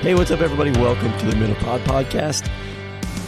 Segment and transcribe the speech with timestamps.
[0.00, 0.70] Hey, what's up, everybody?
[0.72, 2.48] Welcome to the Minipod Podcast.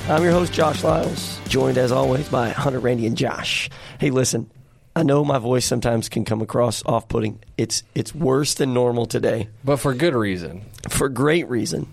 [0.09, 3.69] I'm your host, Josh Lyles, joined as always by Hunter, Randy, and Josh.
[3.99, 4.51] Hey, listen,
[4.95, 7.43] I know my voice sometimes can come across off putting.
[7.59, 10.65] It's, it's worse than normal today But for good reason.
[10.89, 11.93] for great reason.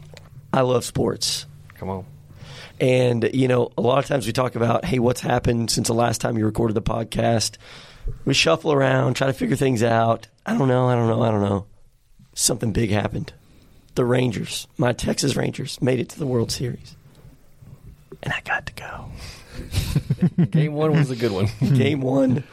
[0.54, 1.46] I love sports.
[1.76, 2.06] Come on.
[2.80, 5.94] And, you know, a lot of times we talk about, hey, what's happened since the
[5.96, 7.58] last time you recorded the podcast?
[8.26, 10.28] We shuffle around, try to figure things out.
[10.46, 11.66] I don't know, I don't know, I don't know.
[12.36, 13.34] Something big happened.
[13.98, 16.96] The Rangers, my Texas Rangers, made it to the World Series.
[18.22, 20.46] And I got to go.
[20.52, 21.48] Game one was a good one.
[21.74, 22.44] Game one,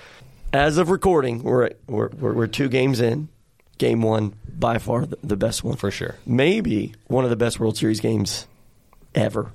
[0.55, 3.29] as of recording, we're, at, we're, we're, we're two games in.
[3.77, 5.77] Game one, by far the, the best one.
[5.77, 6.15] For sure.
[6.25, 8.47] Maybe one of the best World Series games
[9.15, 9.53] ever,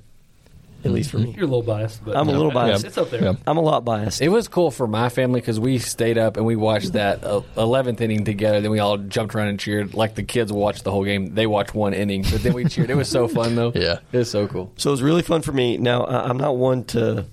[0.84, 1.32] at least for me.
[1.36, 2.84] You're a little biased, but I'm a little biased.
[2.84, 3.22] It's up there.
[3.22, 3.32] Yeah.
[3.46, 4.20] I'm a lot biased.
[4.22, 7.42] It was cool for my family because we stayed up and we watched that uh,
[7.56, 8.60] 11th inning together.
[8.60, 9.94] Then we all jumped around and cheered.
[9.94, 11.34] Like the kids watched the whole game.
[11.34, 12.90] They watched one inning, but then we cheered.
[12.90, 13.72] It was so fun, though.
[13.80, 13.98] Yeah.
[14.12, 14.72] It was so cool.
[14.76, 15.76] So it was really fun for me.
[15.78, 17.24] Now I- I'm not one to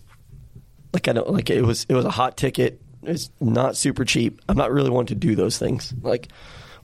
[0.93, 2.81] like I don't like it was it was a hot ticket.
[3.03, 4.41] It's not super cheap.
[4.49, 5.93] I'm not really one to do those things.
[6.01, 6.29] Like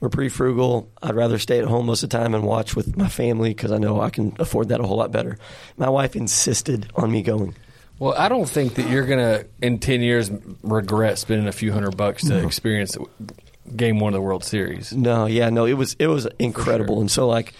[0.04, 0.92] we're pretty frugal.
[1.02, 3.72] I'd rather stay at home most of the time and watch with my family because
[3.72, 5.38] I know I can afford that a whole lot better.
[5.78, 7.56] My wife insisted on me going.
[8.00, 10.30] Well, I don't think that you're going to, in 10 years,
[10.62, 12.98] regret spending a few hundred bucks to experience
[13.78, 14.92] game one of the World Series.
[14.92, 16.96] No, yeah, no, it was it was incredible.
[16.96, 17.02] sure.
[17.02, 17.54] And so like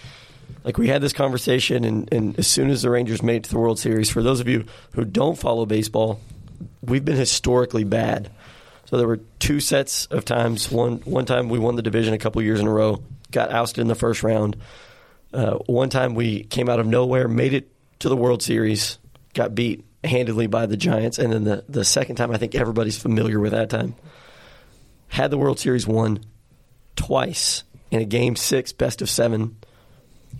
[0.64, 3.50] like we had this conversation and, and as soon as the Rangers made it to
[3.52, 6.20] the World Series, for those of you who don't follow baseball,
[6.82, 8.30] we've been historically bad.
[8.86, 10.70] So there were two sets of times.
[10.70, 13.80] One one time we won the division a couple years in a row, got ousted
[13.80, 14.56] in the first round.
[15.32, 18.98] Uh, one time we came out of nowhere, made it to the World Series,
[19.32, 22.98] got beat handedly by the Giants, and then the, the second time I think everybody's
[22.98, 23.94] familiar with that time.
[25.08, 26.20] Had the World Series won
[26.96, 29.56] twice in a game six, best of seven,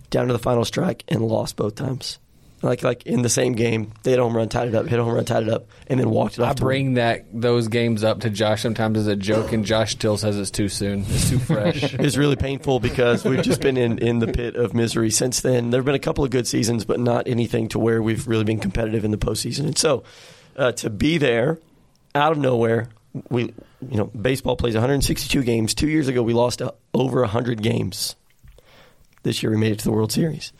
[0.09, 2.19] down to the final strike, and lost both times.
[2.65, 4.99] Like like in the same game, they hit a home run, tied it up, hit
[4.99, 6.51] a home run, tied it up, and then walked it off.
[6.51, 10.17] I bring that those games up to Josh sometimes as a joke, and Josh still
[10.17, 11.05] says it's too soon.
[11.07, 11.93] It's too fresh.
[12.05, 15.69] It's really painful because we've just been in, in the pit of misery since then.
[15.69, 18.43] There have been a couple of good seasons, but not anything to where we've really
[18.43, 19.65] been competitive in the postseason.
[19.65, 20.03] And so,
[20.55, 21.59] uh, to be there,
[22.13, 22.89] out of nowhere,
[23.29, 23.43] we
[23.89, 25.73] you know baseball plays 162 games.
[25.73, 26.61] Two years ago, we lost
[26.93, 28.15] over 100 games.
[29.23, 30.51] This year, we made it to the World Series.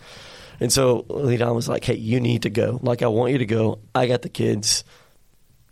[0.59, 2.79] And so Leadon was like, "Hey, you need to go.
[2.81, 3.79] Like, I want you to go.
[3.93, 4.83] I got the kids.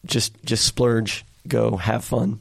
[0.06, 2.40] Just, just splurge, go, have fun."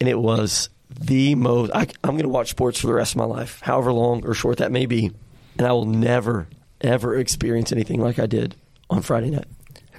[0.00, 1.70] and it was the most.
[1.74, 4.34] I, I'm going to watch sports for the rest of my life, however long or
[4.34, 5.12] short that may be,
[5.58, 6.48] and I will never,
[6.80, 8.56] ever experience anything like I did
[8.88, 9.46] on Friday night.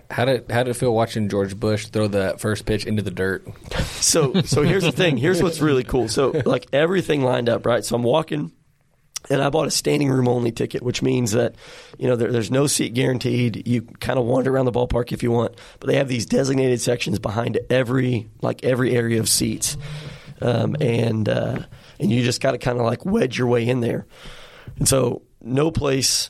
[0.09, 3.11] How did how did it feel watching George Bush throw that first pitch into the
[3.11, 3.47] dirt?
[4.01, 5.15] So, so here's the thing.
[5.15, 6.07] Here's what's really cool.
[6.07, 7.85] So, like everything lined up, right?
[7.85, 8.51] So I'm walking.
[9.29, 11.55] And I bought a standing room only ticket, which means that
[11.97, 13.67] you know there, there's no seat guaranteed.
[13.67, 16.81] You kind of wander around the ballpark if you want, but they have these designated
[16.81, 19.77] sections behind every like every area of seats,
[20.41, 21.59] um, and uh,
[21.99, 24.05] and you just got to kind of like wedge your way in there.
[24.77, 26.29] And so no place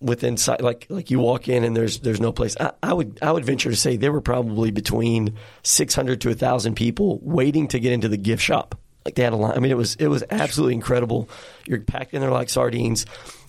[0.00, 2.56] within sight like like you walk in and there's there's no place.
[2.58, 6.74] I, I would I would venture to say there were probably between 600 to 1000
[6.74, 8.78] people waiting to get into the gift shop.
[9.08, 9.56] Like they had a line.
[9.56, 11.30] I mean, it was it was absolutely incredible.
[11.66, 13.06] You're packed in there like sardines.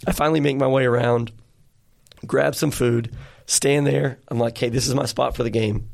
[0.07, 1.33] I finally make my way around,
[2.25, 3.13] grab some food,
[3.45, 4.19] stand there.
[4.29, 5.89] I'm like, hey, this is my spot for the game.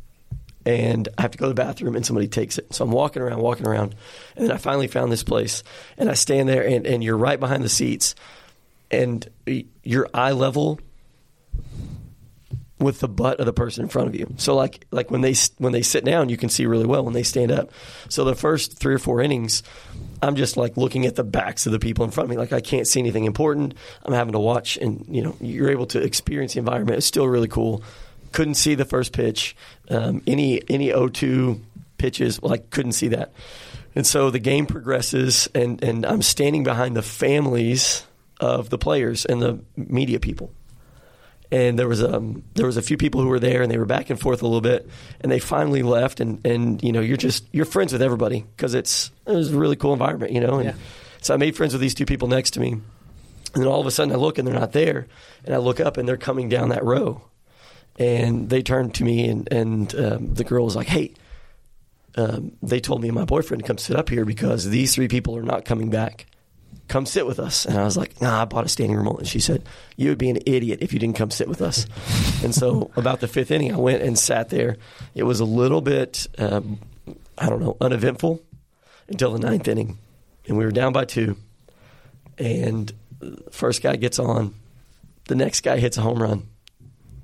[0.67, 2.71] And I have to go to the bathroom, and somebody takes it.
[2.75, 3.95] So I'm walking around, walking around,
[4.35, 5.63] and then I finally found this place.
[5.97, 8.13] And I stand there, and, and you're right behind the seats,
[8.91, 9.27] and
[9.83, 10.79] your eye level
[12.85, 14.31] with the butt of the person in front of you.
[14.37, 17.15] So like like when they when they sit down, you can see really well when
[17.15, 17.71] they stand up.
[18.09, 19.63] So the first three or four innings,
[20.21, 22.37] I'm just like looking at the backs of the people in front of me.
[22.37, 23.73] Like I can't see anything important.
[24.03, 26.97] I'm having to watch, and you know you're able to experience the environment.
[26.97, 27.83] It's still really cool.
[28.31, 29.55] Couldn't see the first pitch.
[29.89, 31.59] Um, any any O2
[31.97, 33.33] pitches, like couldn't see that.
[33.95, 38.05] And so the game progresses, and and I'm standing behind the families
[38.39, 40.51] of the players and the media people
[41.55, 43.85] and there was um there was a few people who were there and they were
[43.97, 44.81] back and forth a little bit
[45.21, 48.73] and they finally left and and you know you're just you're friends with everybody because
[48.73, 50.75] it's it was a really cool environment you know and Yeah.
[51.21, 52.71] so I made friends with these two people next to me.
[53.53, 55.07] And then all of a sudden I look and they're not there.
[55.45, 57.21] And I look up and they're coming down that row.
[57.97, 61.13] And they turned to me and and um, the girl was like hey
[62.17, 65.07] um, they told me and my boyfriend to come sit up here because these three
[65.07, 66.25] people are not coming back
[66.87, 67.65] come sit with us.
[67.65, 69.19] And I was like, nah, I bought a standing room only.
[69.19, 69.63] And she said,
[69.95, 71.85] you would be an idiot if you didn't come sit with us.
[72.43, 74.77] and so about the fifth inning, I went and sat there.
[75.13, 76.79] It was a little bit, um,
[77.37, 78.41] I don't know, uneventful
[79.07, 79.97] until the ninth inning.
[80.47, 81.37] And we were down by two.
[82.37, 82.91] And
[83.51, 84.53] first guy gets on,
[85.27, 86.47] the next guy hits a home run,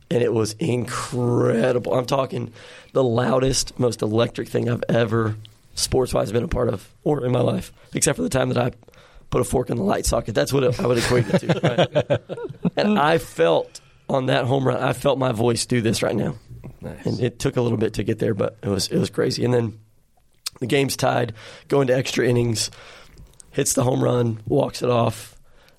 [0.09, 1.93] and it was incredible.
[1.93, 2.51] I'm talking
[2.93, 5.35] the loudest, most electric thing I've ever
[5.75, 8.57] sports wise been a part of or in my life, except for the time that
[8.57, 8.71] I
[9.31, 10.35] put a fork in the light socket.
[10.35, 12.19] That's what I would equate it to.
[12.19, 12.77] Right?
[12.77, 16.35] and I felt on that home run, I felt my voice do this right now.
[16.81, 17.05] Nice.
[17.05, 19.45] And it took a little bit to get there, but it was it was crazy.
[19.45, 19.79] And then
[20.59, 21.33] the game's tied,
[21.67, 22.69] go into extra innings,
[23.51, 25.35] hits the home run, walks it off,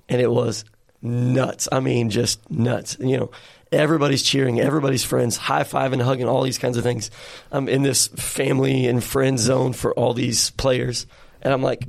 [0.08, 0.64] and it was
[1.02, 1.68] nuts.
[1.70, 2.96] I mean, just nuts.
[3.00, 3.30] You know,
[3.70, 7.10] everybody's cheering, everybody's friends, high fiving, hugging, all these kinds of things.
[7.50, 11.06] I'm in this family and friend zone for all these players,
[11.42, 11.86] and I'm like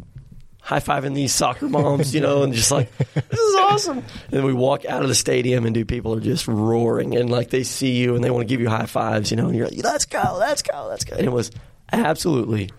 [0.63, 3.97] high fiving these soccer moms, you know, and just like this is awesome.
[3.97, 7.29] And then we walk out of the stadium, and dude, people are just roaring, and
[7.29, 9.55] like they see you and they want to give you high fives, you know, and
[9.55, 11.15] you're like, let's go, let's go, let's go.
[11.17, 11.51] And it was
[11.91, 12.69] absolutely,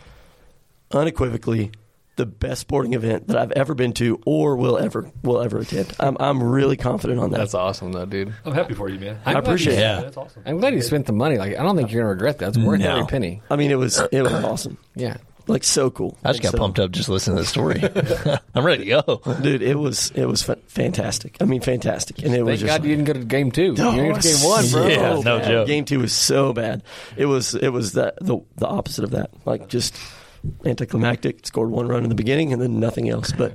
[0.92, 1.72] unequivocally
[2.16, 5.92] the best sporting event that I've ever been to or will ever will ever attend.
[5.98, 7.38] I'm I'm really confident on that.
[7.38, 8.32] That's awesome, though, dude.
[8.44, 9.19] I'm happy for you, man.
[9.26, 9.81] I appreciate it.
[9.81, 10.02] Yeah, Yeah.
[10.02, 10.42] that's awesome.
[10.46, 11.38] I'm glad you spent the money.
[11.38, 12.50] Like, I don't think you're gonna regret that.
[12.50, 12.92] It's worth No.
[12.98, 13.42] every penny.
[13.50, 15.16] I mean, it was it was awesome, Yeah.
[15.46, 16.17] Like so cool.
[16.25, 17.82] I just got So- pumped up just listening to the story.
[18.55, 19.35] I'm ready to go.
[19.43, 19.62] dude.
[19.62, 21.37] It was it was fantastic.
[21.41, 22.81] I mean, fantastic, and it was Thank just.
[22.82, 23.75] God you didn't go to game two.
[23.79, 24.87] Oh, you went to game one, bro.
[24.88, 25.49] Yeah, oh, no bad.
[25.49, 25.67] joke.
[25.67, 26.82] Game two was so bad.
[27.17, 29.31] It was it was the the, the opposite of that.
[29.44, 29.96] Like just
[30.64, 31.46] anticlimactic.
[31.46, 33.32] Scored one run in the beginning and then nothing else.
[33.32, 33.55] But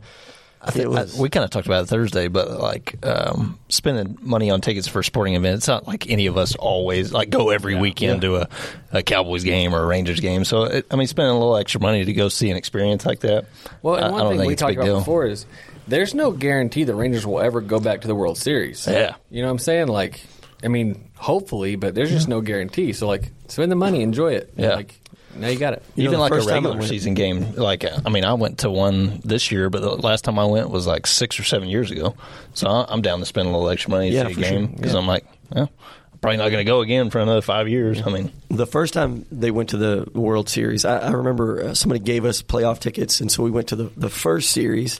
[0.61, 4.17] I think was I, we kind of talked about it Thursday, but like um, spending
[4.21, 7.29] money on tickets for a sporting event, it's not like any of us always like
[7.29, 8.49] go every weekend to a,
[8.91, 10.43] a Cowboys game or a Rangers game.
[10.43, 13.21] So it, I mean, spending a little extra money to go see an experience like
[13.21, 13.45] that.
[13.81, 14.99] Well, I, and I one don't thing we talked about deal.
[14.99, 15.45] before is
[15.87, 18.85] there's no guarantee the Rangers will ever go back to the World Series.
[18.85, 19.15] Yeah.
[19.29, 19.87] You know what I'm saying?
[19.87, 20.21] Like,
[20.63, 22.93] I mean, hopefully, but there's just no guarantee.
[22.93, 24.53] So, like, spend the money, enjoy it.
[24.55, 24.75] Yeah.
[24.75, 24.98] Like,
[25.35, 25.83] now you got it.
[25.95, 28.23] You Even the like a first time I regular season game, like uh, I mean,
[28.25, 31.39] I went to one this year, but the last time I went was like six
[31.39, 32.15] or seven years ago.
[32.53, 34.43] So I- I'm down to spend a little extra money to Yeah, see a for
[34.43, 34.51] sure.
[34.51, 35.69] game because I'm like, well,
[36.13, 38.01] I'm probably not going to go again for another five years.
[38.05, 41.73] I mean, the first time they went to the World Series, I, I remember uh,
[41.73, 44.99] somebody gave us playoff tickets, and so we went to the, the first series,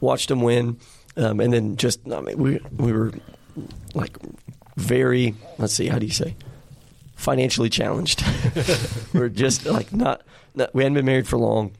[0.00, 0.76] watched them win,
[1.16, 3.12] um, and then just I mean, we we were
[3.94, 4.16] like
[4.76, 6.36] very let's see how do you say
[7.18, 8.24] financially challenged.
[9.12, 10.22] we are just like not,
[10.54, 11.72] not we hadn't been married for long,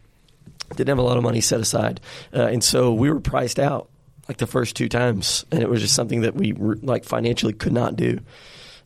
[0.71, 2.01] didn't have a lot of money set aside,
[2.35, 3.89] uh, and so we were priced out
[4.29, 7.55] like the first two times, and it was just something that we were, like financially
[7.55, 8.21] could not do.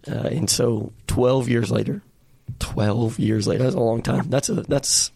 [0.08, 2.02] Uh, and so, twelve years later,
[2.60, 4.28] twelve years later, that's a long time.
[4.28, 5.10] That's a that's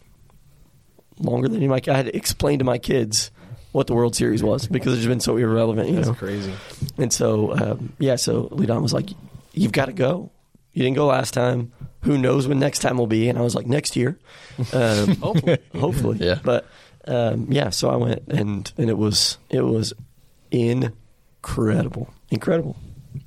[1.19, 1.81] longer than of my.
[1.87, 3.31] I had to explain to my kids
[3.71, 6.13] what the World Series was because it's been so irrelevant, you That's know.
[6.13, 6.53] crazy.
[6.97, 9.09] And so, um, yeah, so Lidon was like,
[9.53, 10.31] "You've got to go.
[10.77, 11.71] You didn't go last time.
[12.01, 14.19] Who knows when next time will be?" And I was like, "Next year,
[14.73, 15.57] um, Hopefully.
[15.75, 16.37] hopefully." Yeah.
[16.43, 16.67] But
[17.07, 19.93] um, yeah, so I went and and it was it was
[21.41, 22.75] incredible, incredible.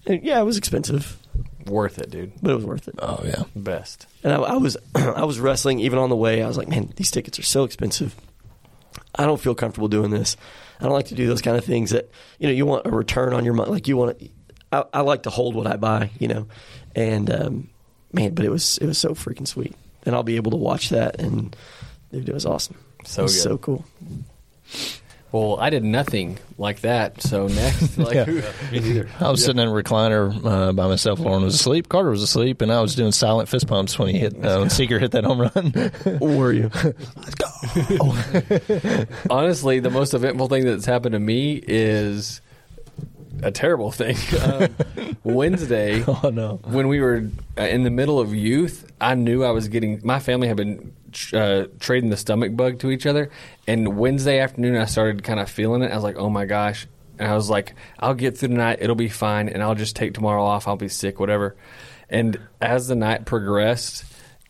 [0.06, 1.18] And yeah, it was expensive,
[1.66, 2.32] Worth it, dude.
[2.40, 2.94] but it was worth it.
[3.00, 4.06] oh yeah, Best.
[4.22, 6.42] And I, I was I was wrestling even on the way.
[6.42, 8.14] I was like, man, these tickets are so expensive.
[9.14, 10.36] I don't feel comfortable doing this.
[10.80, 12.90] I don't like to do those kind of things that you know you want a
[12.90, 13.70] return on your money.
[13.72, 14.28] Like you want to.
[14.72, 16.46] I, I like to hold what I buy, you know,
[16.94, 17.68] and um,
[18.12, 20.90] man, but it was it was so freaking sweet, and I'll be able to watch
[20.90, 21.54] that, and
[22.12, 22.76] dude, it was awesome.
[23.04, 23.42] So it was good.
[23.42, 23.84] so cool.
[25.32, 27.22] Well, I did nothing like that.
[27.22, 28.24] So next, like, Yeah.
[28.24, 28.42] who,
[28.72, 29.08] Me neither.
[29.20, 31.20] I was sitting in a recliner uh, by myself.
[31.20, 31.88] Lauren was asleep.
[31.88, 34.70] Carter was asleep, and I was doing silent fist pumps when he hit uh, when
[34.70, 36.18] Seager hit that home run.
[36.20, 36.68] Were you?
[39.30, 42.40] honestly, the most eventful thing that's happened to me is
[43.42, 44.16] a terrible thing.
[44.40, 46.60] Um, Wednesday, oh no!
[46.64, 50.00] when we were uh, in the middle of youth, I knew I was getting.
[50.02, 50.94] My family had been
[51.32, 53.30] uh, trading the stomach bug to each other,
[53.66, 55.92] and Wednesday afternoon, I started kind of feeling it.
[55.92, 56.86] I was like, "Oh my gosh!"
[57.18, 58.78] And I was like, "I'll get through the night.
[58.80, 60.66] It'll be fine, and I'll just take tomorrow off.
[60.66, 61.56] I'll be sick, whatever."
[62.08, 64.04] And as the night progressed,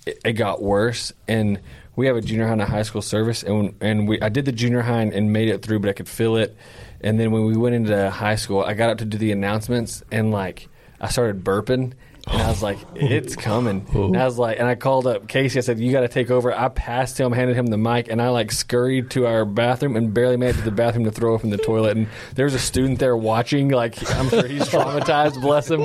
[0.06, 1.60] it, it got worse, and
[1.96, 4.44] we have a junior high and a high school service, and and we I did
[4.44, 6.56] the junior high and, and made it through, but I could feel it.
[7.00, 10.02] And then when we went into high school, I got up to do the announcements,
[10.12, 10.68] and like
[11.00, 11.94] I started burping,
[12.26, 12.92] and I was like, oh.
[12.94, 14.24] "It's coming." And I oh.
[14.26, 15.58] was like, and I called up Casey.
[15.58, 18.20] I said, "You got to take over." I passed him, handed him the mic, and
[18.20, 21.34] I like scurried to our bathroom and barely made it to the bathroom to throw
[21.34, 21.96] up in the toilet.
[21.96, 23.70] And there was a student there watching.
[23.70, 25.40] Like I'm sure he's traumatized.
[25.40, 25.80] bless him.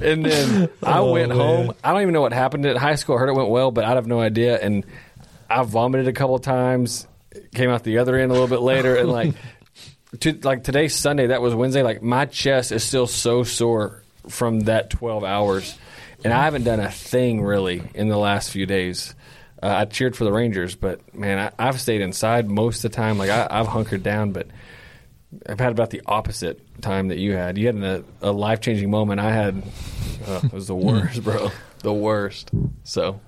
[0.00, 1.74] And then I oh, went home.
[1.82, 3.16] I don't even know what happened at high school.
[3.16, 4.58] I heard it went well, but I have no idea.
[4.58, 4.86] And
[5.50, 7.06] I vomited a couple of times.
[7.54, 9.34] Came out the other end a little bit later, and like.
[10.20, 11.82] To, like today's Sunday, that was Wednesday.
[11.82, 15.78] Like my chest is still so sore from that 12 hours,
[16.24, 19.14] and I haven't done a thing really in the last few days.
[19.62, 22.96] Uh, I cheered for the Rangers, but man, I, I've stayed inside most of the
[22.96, 23.18] time.
[23.18, 24.46] Like I, I've hunkered down, but
[25.48, 27.58] I've had about the opposite time that you had.
[27.58, 29.20] You had a, a life changing moment.
[29.20, 29.62] I had
[30.26, 31.50] uh, it was the worst, bro.
[31.80, 32.50] The worst.
[32.84, 33.20] So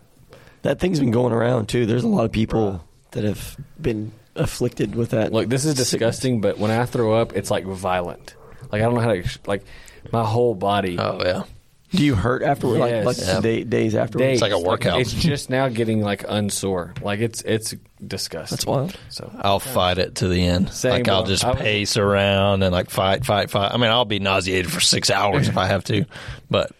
[0.62, 1.87] That thing's been going around too.
[1.87, 5.33] There's a lot of people that have been afflicted with that.
[5.33, 5.90] look, this is sickness.
[5.90, 6.40] disgusting.
[6.40, 8.35] But when I throw up, it's like violent.
[8.73, 9.64] Like I don't know how to ex- like
[10.12, 10.99] my whole body.
[10.99, 11.42] Oh yeah.
[11.90, 12.80] Do you hurt afterwards?
[12.80, 13.07] Yes.
[13.07, 13.40] Like, like Yeah.
[13.40, 14.26] day, days afterwards?
[14.26, 14.42] days.
[14.42, 15.00] like a workout.
[15.00, 16.92] It's just now getting like unsore.
[17.00, 17.75] Like it's it's
[18.07, 18.57] disgusting.
[18.57, 18.95] That's wild.
[19.09, 20.71] So I'll fight it to the end.
[20.71, 21.30] Same, like I'll bro.
[21.30, 23.73] just I was- pace around and like fight, fight, fight.
[23.73, 26.04] I mean, I'll be nauseated for six hours if I have to,
[26.50, 26.73] but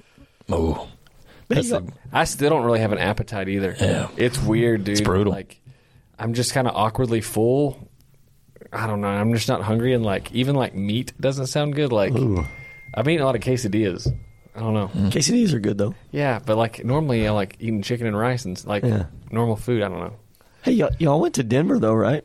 [0.50, 0.86] oh,
[1.48, 3.74] that's the, I still don't really have an appetite either.
[3.80, 4.08] Yeah.
[4.18, 4.92] It's weird, dude.
[4.92, 5.32] It's brutal.
[5.32, 5.57] Like
[6.18, 7.88] I'm just kind of awkwardly full.
[8.72, 9.08] I don't know.
[9.08, 11.92] I'm just not hungry, and like even like meat doesn't sound good.
[11.92, 12.12] Like
[12.94, 14.12] I've eaten a lot of quesadillas.
[14.54, 14.88] I don't know.
[14.88, 15.10] Mm.
[15.10, 15.94] Quesadillas are good though.
[16.10, 19.04] Yeah, but like normally I like eating chicken and rice and like Yeah.
[19.30, 19.82] normal food.
[19.82, 20.16] I don't know.
[20.62, 22.25] Hey, y'all, y'all went to Denver though, right?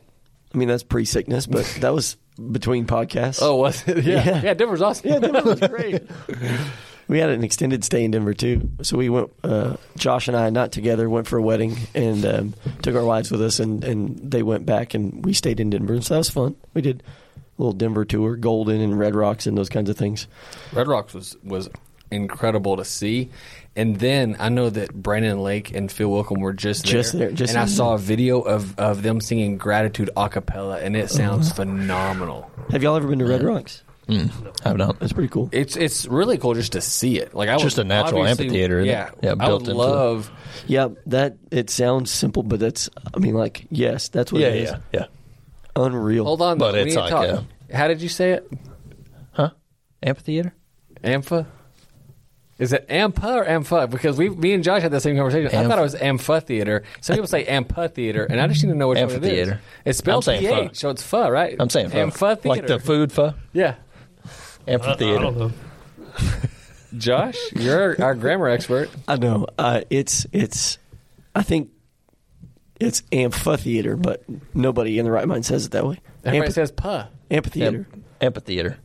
[0.52, 2.16] I mean, that's pre-sickness, but that was
[2.50, 3.38] between podcasts.
[3.40, 3.98] Oh, was it?
[4.04, 4.42] Yeah, Yeah.
[4.42, 4.54] yeah.
[4.54, 5.08] Denver's awesome.
[5.10, 6.02] yeah, Denver was great.
[7.08, 8.70] we had an extended stay in Denver too.
[8.82, 9.30] So we went.
[9.42, 13.30] Uh, Josh and I, not together, went for a wedding and um, took our wives
[13.30, 16.00] with us, and and they went back, and we stayed in Denver.
[16.00, 16.56] So that was fun.
[16.72, 17.02] We did
[17.36, 20.26] a little Denver tour, Golden and Red Rocks, and those kinds of things.
[20.72, 21.68] Red Rocks was was
[22.10, 23.30] incredible to see.
[23.76, 26.92] And then I know that Brandon Lake and Phil Wickham were just there.
[26.92, 30.78] Just there, just and I saw a video of, of them singing Gratitude a cappella,
[30.78, 32.50] and it sounds phenomenal.
[32.70, 33.82] Have y'all ever been to Red Rocks?
[34.08, 34.30] Mm.
[34.66, 34.96] I've not.
[35.00, 35.48] It's pretty cool.
[35.50, 37.34] It's it's really cool just to see it.
[37.34, 38.92] Like I Just would a natural amphitheater, isn't it?
[38.92, 40.30] Yeah, Yeah, I would into the- love.
[40.66, 42.90] Yeah, that it sounds simple, but that's.
[43.14, 44.70] I mean, like, yes, that's what Yeah, it is.
[44.70, 45.06] yeah, yeah.
[45.76, 46.24] Unreal.
[46.24, 47.44] Hold on, But it's like talk.
[47.72, 48.50] How did you say it?
[49.32, 49.50] Huh?
[50.02, 50.54] Amphitheater?
[51.02, 51.46] Ampha.
[52.56, 53.88] Is it Ampa or Ampha?
[53.90, 55.52] Because we, me and Josh had the same conversation.
[55.58, 56.84] I thought it was Amphitheater.
[57.00, 59.14] Some people say Amphitheater, and I just need to know which one it is.
[59.16, 59.60] Amphitheater.
[59.84, 60.70] It's spelled I'm pho.
[60.72, 61.56] So it's pho, right?
[61.58, 61.98] I'm saying pho.
[61.98, 62.48] Amphitheater.
[62.48, 63.34] Like the food pho?
[63.52, 63.74] Yeah.
[64.66, 65.18] I, I Amphitheater.
[65.20, 65.52] don't know.
[66.96, 68.88] Josh, you're our grammar expert.
[69.08, 69.46] I know.
[69.58, 70.78] Uh, it's it's.
[71.34, 71.70] I think
[72.78, 74.22] it's amphitheater, but
[74.54, 75.98] nobody in the right mind says it that way.
[76.24, 77.04] Everybody Amphi- says pho.
[77.30, 77.86] amphitheater.
[77.92, 78.78] Am- amphitheater.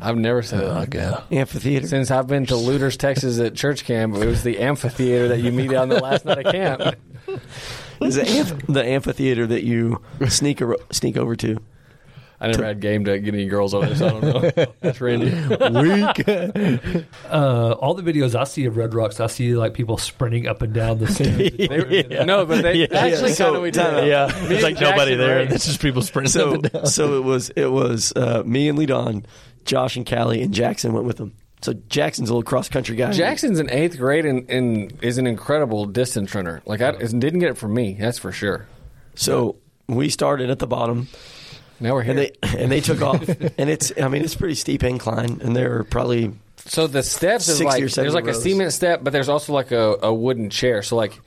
[0.00, 0.66] I've never said it.
[0.66, 1.24] Oh, God.
[1.32, 1.86] Amphitheater.
[1.86, 5.52] Since I've been to Lueders, Texas at church camp, it was the amphitheater that you
[5.52, 6.96] meet on the last night of camp.
[8.00, 11.58] Is it amph- the amphitheater that you sneak ar- sneak over to?
[12.40, 14.66] I never had game to get any girls over there, so I don't know.
[14.80, 15.30] That's Randy.
[17.30, 20.62] Uh, all the videos I see of Red Rocks, I see like people sprinting up
[20.62, 21.36] and down the stairs.
[21.56, 23.80] They- No, but they actually So, kind of we did.
[23.80, 24.06] time.
[24.06, 25.36] Yeah, Me it's like and nobody Jackson there.
[25.38, 25.54] raced.
[25.54, 26.86] It's just people sprinting So up and down.
[26.86, 29.26] so it was it was uh, me and Ledon,
[29.64, 31.34] Josh and Callie and Jackson went with them.
[31.62, 33.10] So Jackson's a little cross country guy.
[33.12, 36.62] Jackson's in eighth grade and, and is an incredible distance runner.
[36.66, 38.66] Like I didn't get it from me, that's for sure.
[39.14, 39.56] So
[39.88, 41.08] we started at the bottom.
[41.80, 42.12] Now we're here.
[42.12, 43.28] and they and they took off.
[43.28, 46.32] and it's I mean it's a pretty steep incline, and they're probably
[46.66, 49.98] so the steps is like there's like a cement step, but there's also like a,
[50.02, 50.82] a wooden chair.
[50.82, 51.20] So like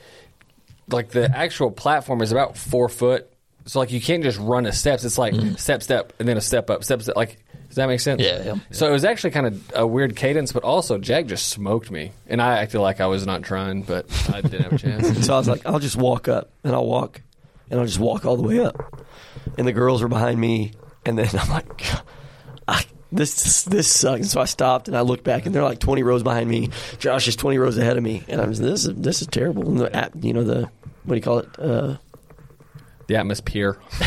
[0.90, 3.32] like the actual platform is about four foot.
[3.66, 5.04] So like you can't just run the steps.
[5.04, 5.56] It's like mm-hmm.
[5.56, 7.16] step step and then a step up, step step.
[7.16, 7.38] Like
[7.68, 8.22] does that make sense?
[8.22, 8.56] Yeah, yeah.
[8.72, 12.14] So it was actually kind of a weird cadence, but also Jack just smoked me,
[12.28, 15.26] and I acted like I was not trying, but I didn't have a chance.
[15.26, 17.22] so I was like I'll just walk up and I'll walk
[17.70, 19.06] and I'll just walk all the way up,
[19.58, 20.74] and the girls are behind me,
[21.06, 21.84] and then I'm like.
[22.68, 22.84] I,
[23.14, 24.20] this this sucks.
[24.20, 26.70] And so I stopped and I looked back, and they're like 20 rows behind me.
[27.00, 29.66] Josh is 20 rows ahead of me, and I was this is this is terrible.
[29.66, 30.70] And the app, you know the
[31.06, 31.48] what do you call it?
[31.58, 31.96] Uh,
[33.08, 33.78] the atmosphere.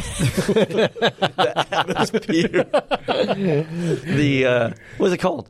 [3.07, 5.49] the uh, what's it called?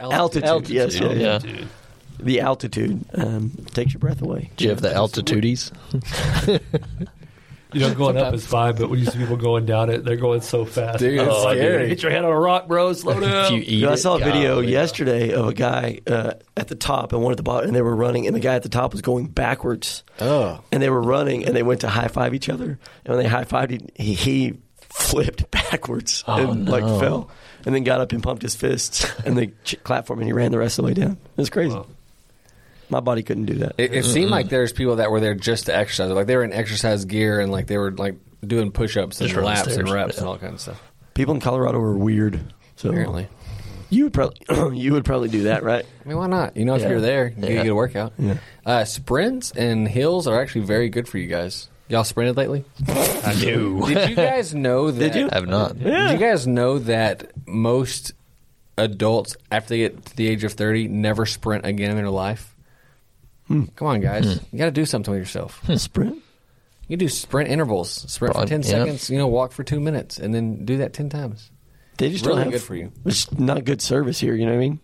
[0.00, 0.44] Altitude.
[0.44, 1.64] Altitude, Yes, yeah, yeah.
[2.20, 2.26] Dude.
[2.26, 4.50] The altitude um, takes your breath away.
[4.56, 5.72] Do you have the altitudes?
[7.72, 10.16] You know, going up is fine, but when you see people going down it, they're
[10.16, 10.98] going so fast.
[10.98, 11.88] Dude, it's Oh, scary.
[11.88, 12.92] Hit your head on a rock, bro.
[12.94, 13.52] Slow If down.
[13.54, 14.72] you eat You know, I it, saw a video golly.
[14.72, 17.82] yesterday of a guy uh, at the top and one at the bottom, and they
[17.82, 20.02] were running, and the guy at the top was going backwards.
[20.18, 20.58] Oh.
[20.72, 22.76] And they were running, and they went to high five each other.
[23.04, 27.30] And when they high fived, he, he flipped backwards and like fell,
[27.64, 30.26] and then got up and pumped his fists, and they ch- clapped for him, and
[30.28, 31.12] he ran the rest of the way down.
[31.12, 31.72] It was crazy.
[31.76, 31.86] Wow.
[32.90, 33.74] My body couldn't do that.
[33.78, 36.10] It, it seemed like there's people that were there just to exercise.
[36.10, 39.36] Like they were in exercise gear and like they were like doing push-ups and Just
[39.36, 40.20] run laps and stairs, reps yeah.
[40.20, 40.82] and all kinds of stuff.
[41.14, 42.40] People in Colorado are weird.
[42.76, 43.28] So Apparently,
[43.90, 44.38] you would probably
[44.78, 45.84] you would probably do that, right?
[46.04, 46.56] I mean, why not?
[46.56, 46.88] You know, if Yeah.
[46.90, 47.62] you're there, you Yeah.
[47.62, 48.12] get a workout.
[48.18, 48.38] Yeah.
[48.66, 51.68] Uh, sprints and hills are actually very good for you guys.
[51.88, 52.64] Y'all sprinted lately?
[52.88, 53.84] I do.
[53.86, 55.12] Did you guys know that?
[55.12, 55.28] Did you?
[55.30, 55.78] I have not.
[55.78, 58.12] Did you guys know that most
[58.78, 62.56] adults, after they get to the age of 30, never sprint again in their life?
[63.50, 63.64] Hmm.
[63.74, 64.40] Come on, guys.
[64.52, 65.60] You got to do something with yourself.
[65.76, 66.22] Sprint.
[66.86, 67.90] You do sprint intervals.
[67.90, 68.84] Sprint Probably, for ten yeah.
[68.84, 69.10] seconds.
[69.10, 71.50] You know, walk for two minutes, and then do that ten times.
[71.98, 72.92] They just Really don't have good for you.
[73.04, 74.34] It's not good service here.
[74.36, 74.80] You know what I mean?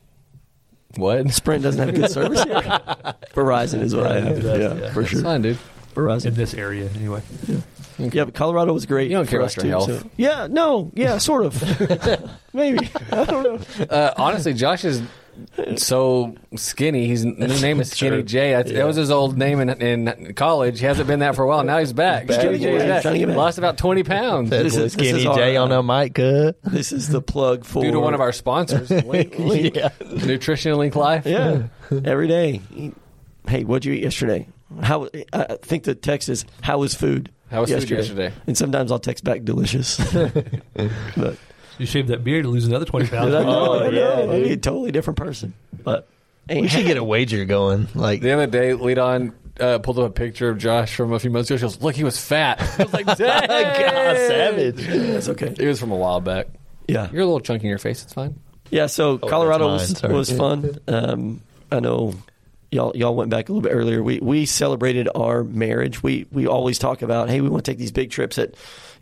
[0.96, 1.30] What?
[1.32, 2.54] Sprint doesn't have good service here.
[3.34, 4.36] Verizon is what I have.
[4.38, 4.92] Verizon Yeah, yeah.
[4.92, 5.22] for It's sure.
[5.22, 5.58] fine, dude.
[5.94, 6.26] Verizon.
[6.26, 7.22] in this area anyway.
[7.98, 9.10] Yeah, but Colorado was great.
[9.10, 10.02] You don't care for about us, your too, health.
[10.02, 12.30] so- Yeah, no, yeah, sort of.
[12.52, 13.42] Maybe I don't
[13.78, 13.84] know.
[13.86, 15.00] Uh, honestly, Josh is
[15.76, 17.06] so skinny.
[17.06, 18.22] His new name is Skinny Sure.
[18.22, 18.52] J.
[18.52, 20.80] That, that was his old name in, in college.
[20.80, 21.64] He hasn't been that for a while.
[21.64, 22.26] Now he's back.
[22.26, 22.40] Back.
[22.40, 23.02] Skinny J is back.
[23.02, 23.36] trying to get back.
[23.36, 24.50] Lost about twenty pounds.
[24.50, 26.14] That This was is- this Skinny is J on a mic.
[26.14, 26.56] Cut.
[26.64, 29.88] This is the plug for Due to one of our sponsors, Link, Link, Yeah.
[30.00, 31.26] Nutrition Link Life.
[31.26, 31.64] Yeah,
[32.04, 32.60] every day.
[33.48, 34.48] Hey, what'd you eat yesterday?
[34.82, 35.08] How?
[35.32, 37.30] I think the text is how was food?
[37.50, 38.32] How was food yesterday?
[38.48, 39.96] And sometimes I'll text back delicious.
[40.12, 41.36] but
[41.78, 43.34] You shave that beard, you lose another twenty pounds.
[43.34, 44.32] I know, Oh, I yeah, know.
[44.32, 45.52] I'll be a totally different person.
[45.84, 46.08] But
[46.48, 47.88] We should get a wager going.
[47.94, 51.30] Like The other day, Leadon uh, pulled up a picture of Josh from a few
[51.30, 51.56] months ago.
[51.56, 53.16] She goes, "Look, he was fat." I was like, "Dang,
[53.48, 54.76] God, savage.
[54.86, 55.54] that's okay.
[55.58, 56.48] It was from a while back.
[56.88, 58.02] Yeah, You're a little chunky in your face.
[58.04, 58.38] It's fine.
[58.70, 58.86] yeah.
[58.86, 60.78] So Oh, Colorado was, was fun.
[60.86, 61.40] Um,
[61.72, 62.14] I know
[62.70, 64.02] y'all y'all went back a little bit earlier.
[64.02, 66.02] We we celebrated our marriage.
[66.02, 68.56] We we always talk about hey we want to take these big trips at you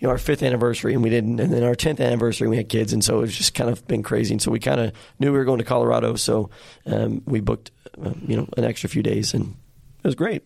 [0.05, 2.93] know our fifth anniversary and we didn't, and then our tenth anniversary we had kids,
[2.93, 4.35] and so it's just kind of been crazy.
[4.35, 6.51] And so we kind of knew we were going to Colorado, so
[6.87, 7.71] um, we booked
[8.03, 9.57] um, you know an extra few days, and
[9.99, 10.43] it was great.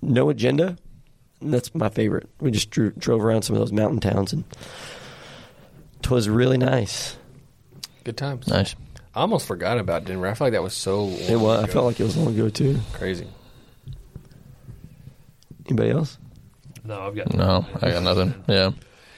[0.00, 0.76] No agenda.
[1.40, 2.28] And that's my favorite.
[2.40, 4.44] We just drew, drove around some of those mountain towns, and
[6.00, 7.16] it was really nice.
[8.04, 8.46] Good times.
[8.46, 8.76] nice.
[9.14, 10.26] I almost forgot about Denver.
[10.26, 11.04] I feel like that was so.
[11.04, 11.64] Long It was.
[11.64, 12.78] I felt like it was long ago too.
[12.92, 13.26] crazy.
[15.66, 16.18] Anybody else?
[16.84, 18.34] No, I've got No, I got nothing.
[18.48, 18.70] Yeah.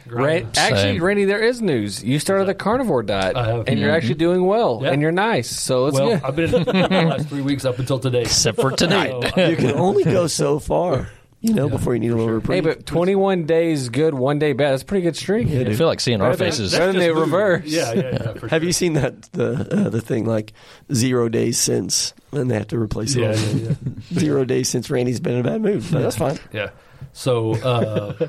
[0.07, 0.47] Right.
[0.59, 1.03] Actually, Same.
[1.03, 2.05] Randy, there is news.
[2.05, 3.69] You started the carnivore diet, I have.
[3.69, 4.91] and you're actually doing well, Yeah.
[4.91, 5.49] and you're nice.
[5.49, 6.23] So it's well, good.
[6.23, 6.73] I've been in the
[7.09, 8.21] last three weeks up until today.
[8.23, 9.13] Except for tonight.
[9.35, 11.09] So, You can only go so far,
[11.41, 12.65] you know, before you need a little Hey, reprieve.
[12.65, 14.73] but 21 days good, one day bad.
[14.73, 15.49] That's a pretty good streak.
[15.49, 16.73] I feel like seeing our faces.
[16.73, 17.65] better than the just reverse.
[17.65, 18.33] Yeah, yeah, yeah.
[18.35, 18.67] For have sure.
[18.67, 20.53] you seen that the uh, the thing like
[20.93, 23.21] zero days since, and they have to replace it?
[23.23, 23.35] Yeah, all.
[23.37, 23.75] yeah, yeah.
[24.21, 26.39] Zero days since Randy's been in a bad mood, but that's fine.
[26.53, 26.69] Yeah.
[27.15, 28.29] So, uh,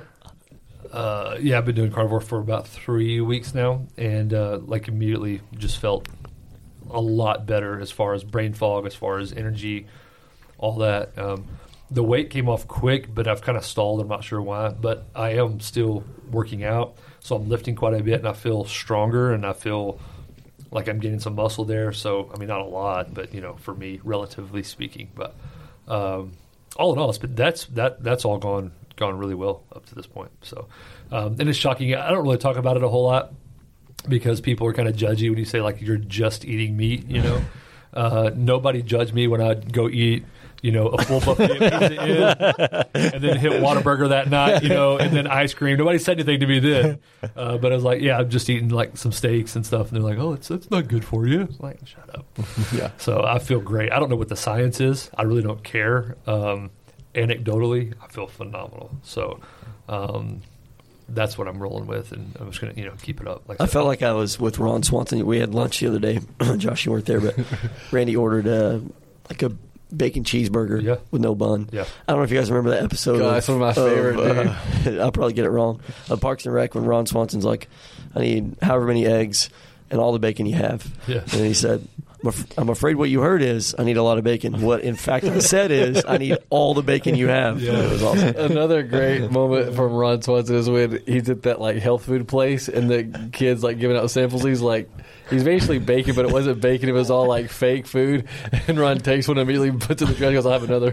[0.96, 5.42] uh, yeah, I've been doing carnivore for about three weeks now, and uh, like immediately
[5.58, 6.08] just felt
[6.92, 9.88] a lot better as far as brain fog, as far as energy,
[10.60, 11.18] all that.
[11.18, 11.48] Um,
[11.90, 14.02] the weight came off quick, but I've kind of stalled.
[14.02, 18.04] I'm not sure why, but I am still working out, so I'm lifting quite a
[18.04, 20.00] bit, and I feel stronger, and I feel
[20.70, 21.92] like I'm getting some muscle there.
[21.92, 25.36] So, I mean, not a lot, but you know, for me, relatively speaking, but.
[25.88, 26.34] Um,
[26.76, 29.96] all in all, it's been, that's that that's all gone gone really well up to
[29.96, 30.32] this point.
[30.42, 30.68] So,
[31.12, 31.94] um, and it's shocking.
[31.96, 33.34] I don't really talk about it a whole lot
[34.08, 37.08] because people are kind of judgy when you say like you're just eating meat.
[37.08, 37.42] You know,
[37.94, 40.26] uh, nobody judged me when I'd go eat.
[40.66, 44.64] You know, a full buffet of pizza in, and then hit Whataburger that night.
[44.64, 45.78] You know, and then ice cream.
[45.78, 47.00] Nobody said anything to me then,
[47.36, 49.96] uh, but I was like, "Yeah, I'm just eating like some steaks and stuff." And
[49.96, 52.26] they're like, "Oh, it's it's not good for you." I like, "Shut up."
[52.74, 52.90] Yeah.
[52.98, 53.92] So I feel great.
[53.92, 55.12] I don't know what the science is.
[55.16, 56.18] I really don't care.
[56.26, 56.72] Um,
[57.14, 58.90] anecdotally, I feel phenomenal.
[59.04, 59.40] So
[59.88, 60.42] um,
[61.10, 63.48] that's what I'm rolling with, and I'm just gonna you know keep it up.
[63.48, 65.24] Like I felt like I was with Ron Swanson.
[65.26, 66.20] We had lunch the other day.
[66.58, 67.36] Josh, you weren't there, but
[67.92, 68.80] Randy ordered uh,
[69.30, 69.52] like a
[69.96, 70.96] bacon cheeseburger Yeah.
[71.12, 71.70] with no bun.
[71.72, 71.86] Yeah.
[72.08, 73.20] I don't know if you guys remember that episode.
[73.20, 75.80] God, of, that's one of my favorite, uh, I'll probably get it wrong.
[76.10, 77.68] Of Parks and Rec when Ron Swanson's like,
[78.16, 79.50] I need however many eggs
[79.92, 80.86] and all the bacon you have.
[81.08, 81.20] Yeah.
[81.20, 81.88] And he said,
[82.58, 84.62] I'm, afraid what you heard is I need a lot of bacon.
[84.62, 87.62] What in fact I said is I need all the bacon you have.
[87.62, 87.74] Yeah.
[87.74, 88.36] It was awesome.
[88.36, 92.68] Another great moment from Ron Swanson is when he's at that like health food place
[92.68, 94.44] and the kids like giving out samples.
[94.44, 94.90] He's like,
[95.30, 96.90] he's basically bacon, but it wasn't bacon.
[96.90, 98.28] It was all like fake food.
[98.68, 100.28] And Ron takes one and immediately puts it in the trash.
[100.28, 100.92] and Goes, I'll have another.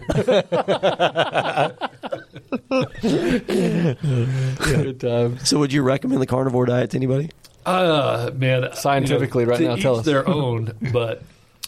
[4.58, 5.38] Good time.
[5.38, 7.30] So would you recommend the carnivore diet to anybody?
[7.64, 10.04] Uh, man, Scientifically you know, right now, tell us.
[10.04, 10.72] their own.
[10.92, 11.22] But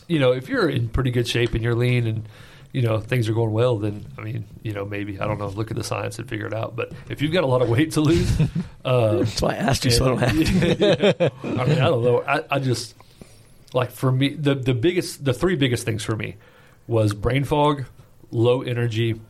[0.08, 2.28] you know, if you're in pretty good shape and you're lean and
[2.72, 5.48] you know things are going well, then I mean, you know, maybe I don't know.
[5.48, 6.74] Look at the science and figure it out.
[6.74, 8.40] But if you've got a lot of weight to lose,
[8.84, 10.32] uh, That's why I asked you, so I don't have
[10.78, 11.30] to.
[11.44, 11.60] Yeah.
[11.62, 12.22] I mean, I don't know.
[12.26, 12.94] I, I just
[13.72, 16.36] like for me the the biggest the three biggest things for me
[16.86, 17.84] was brain fog,
[18.30, 19.20] low energy,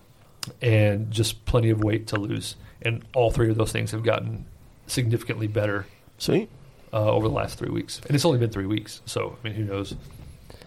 [0.62, 2.56] and just plenty of weight to lose.
[2.82, 4.44] And all three of those things have gotten
[4.86, 5.86] significantly better
[6.18, 6.48] Sweet.
[6.92, 9.02] uh, over the last three weeks, and it's only been three weeks.
[9.06, 9.92] So I mean, who knows?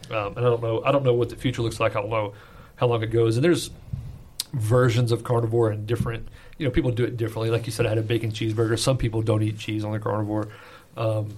[0.09, 0.83] Um, and I don't know.
[0.83, 1.95] I don't know what the future looks like.
[1.95, 2.33] I don't know
[2.75, 3.35] how long it goes.
[3.37, 3.69] And there's
[4.53, 6.27] versions of carnivore and different.
[6.57, 7.49] You know, people do it differently.
[7.49, 8.77] Like you said, I had a bacon cheeseburger.
[8.79, 10.47] Some people don't eat cheese on the carnivore.
[10.95, 11.33] Um,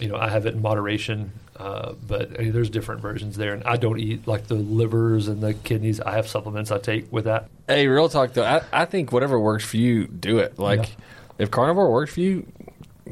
[0.00, 3.52] you know, I have it in moderation, uh, but I mean, there's different versions there.
[3.54, 6.00] And I don't eat like the livers and the kidneys.
[6.00, 7.48] I have supplements I take with that.
[7.66, 10.58] Hey, real talk though, I, I think whatever works for you, do it.
[10.58, 10.94] Like, Yeah.
[11.38, 12.46] if carnivore works for you,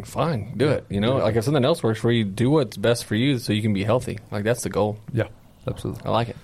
[0.04, 0.84] fine, do it.
[0.90, 3.52] You know, like if something else works for you, do what's best for you so
[3.52, 4.18] you can be healthy.
[4.30, 4.98] Like that's the goal.
[5.12, 5.28] Yeah,
[5.66, 6.02] absolutely.
[6.04, 6.36] I like it.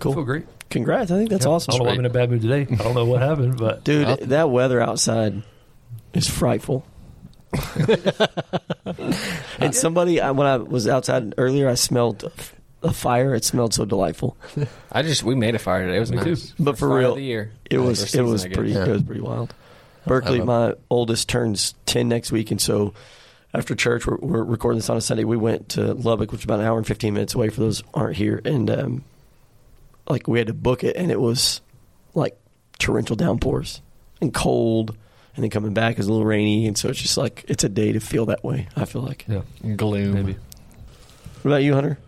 [0.00, 0.12] Cool.
[0.12, 0.46] I feel great.
[0.70, 1.10] Congrats!
[1.10, 1.52] I think that's Yeah.
[1.52, 1.74] awesome.
[1.74, 2.66] I don't know why I'm in a bad mood today.
[2.70, 5.42] I don't know what happened, but Dude, Well- that weather outside
[6.12, 6.84] is frightful.
[9.60, 12.30] and somebody, I, when I was outside earlier, I smelled
[12.82, 13.34] a fire.
[13.34, 14.36] It smelled so delightful.
[14.90, 15.96] I just we made a fire today.
[15.96, 16.30] It was Me too.
[16.30, 16.52] nice.
[16.58, 17.52] But for Fire real, of the year.
[17.70, 18.56] It Or was it season, was I guess.
[18.56, 18.84] pretty Yeah.
[18.84, 19.54] it was pretty wild.
[20.06, 22.94] Berkeley, my oldest turns ten next week, and so
[23.52, 25.24] after church, we're, we're recording this on a Sunday.
[25.24, 27.80] We went to Lubbock, which is about an hour and fifteen minutes away for those
[27.80, 29.04] who aren't here, and um,
[30.08, 31.60] like we had to book it, and it was
[32.14, 32.38] like
[32.78, 33.80] torrential downpours
[34.20, 34.96] and cold,
[35.36, 37.68] and then coming back is a little rainy, and so it's just like it's a
[37.68, 38.68] day to feel that way.
[38.76, 39.24] I feel like.
[39.28, 39.42] yeah,
[39.76, 40.14] Gloom.
[40.14, 40.36] maybe.
[41.42, 41.98] What about you, Hunter?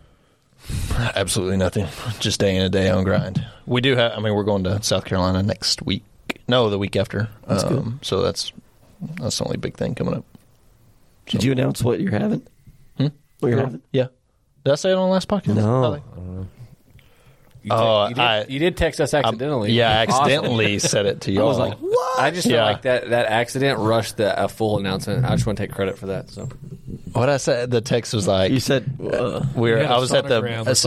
[1.14, 1.86] Absolutely nothing.
[2.20, 3.44] Just day in and day on grind.
[3.66, 4.12] We do have.
[4.12, 6.02] I mean, we're going to South Carolina next week.
[6.48, 7.28] No, the week after.
[7.46, 8.52] That's um, So that's
[9.20, 10.24] that's the only big thing coming up.
[11.26, 12.46] Did you announce what you're having?
[12.96, 13.08] Hmm?
[13.40, 13.82] What you're having?
[13.92, 14.06] Yeah.
[14.64, 15.56] Did I say it on the last podcast?
[15.56, 16.46] No.
[17.70, 19.72] I think- You, Oh, you, did, I- you did text us I'm- accidentally.
[19.72, 21.44] yeah, I accidentally said it to y'all.
[21.46, 22.20] I was like, what?
[22.20, 22.64] I just feel Yeah.
[22.64, 25.24] like that that accident rushed the a full announcement.
[25.24, 26.30] I just want to take credit for that.
[26.30, 26.48] So
[27.12, 27.70] what I said.
[27.70, 30.36] The text was like, You said uh, we were, You had was at the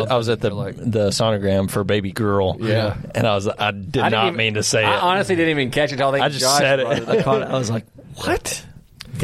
[0.10, 2.58] I was at the you're like- the sonogram for baby girl.
[2.60, 2.96] Yeah.
[3.16, 4.98] and I was I did I didn't even- mean to say I it.
[4.98, 6.02] I honestly didn't even catch it.
[6.02, 6.86] All they I just Josh said it.
[7.06, 7.10] brought.
[7.10, 7.48] I caught it.
[7.50, 8.66] I was like, what?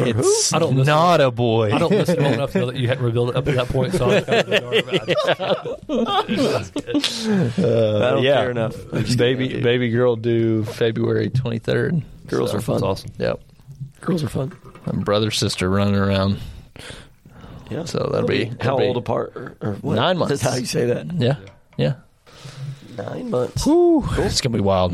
[0.00, 0.86] It's I don't listen.
[0.92, 1.72] not a boy.
[1.72, 3.68] I don't listen well enough to know that you hadn't revealed it up to that
[3.68, 3.92] point.
[3.94, 5.68] So I'm kind of in the dark about
[6.28, 7.58] it.
[7.58, 8.34] I uh, don't yeah.
[8.40, 8.74] care enough.
[9.16, 12.02] Baby baby girl due February twenty third.
[12.26, 12.76] Girls are fun.
[12.76, 13.10] That's awesome.
[13.18, 13.40] Yep.
[14.00, 14.52] Girls are fun.
[14.86, 16.38] My brother sister running around.
[17.70, 17.84] Yeah.
[17.84, 19.32] So that'll be how that'll be- old apart?
[19.36, 19.94] Or, or what?
[19.96, 20.30] Nine months.
[20.30, 21.12] That's how you say that.
[21.14, 21.36] Yeah.
[21.76, 21.94] Yeah.
[22.96, 23.64] Nine months.
[23.64, 24.04] Whew.
[24.18, 24.92] It's gonna be wild.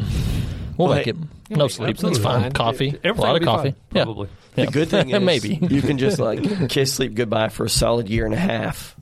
[0.78, 1.16] We'll Well, make hey, it.
[1.56, 1.98] No sleep.
[1.98, 2.42] That's fine.
[2.42, 2.52] fine.
[2.52, 2.98] Coffee.
[3.04, 3.70] Everything a lot of coffee.
[3.72, 4.04] fine, Yeah.
[4.04, 4.28] probably.
[4.54, 4.66] Yeah.
[4.66, 8.08] The good thing is, maybe you can just like kiss sleep goodbye for a solid
[8.08, 8.94] year and a half,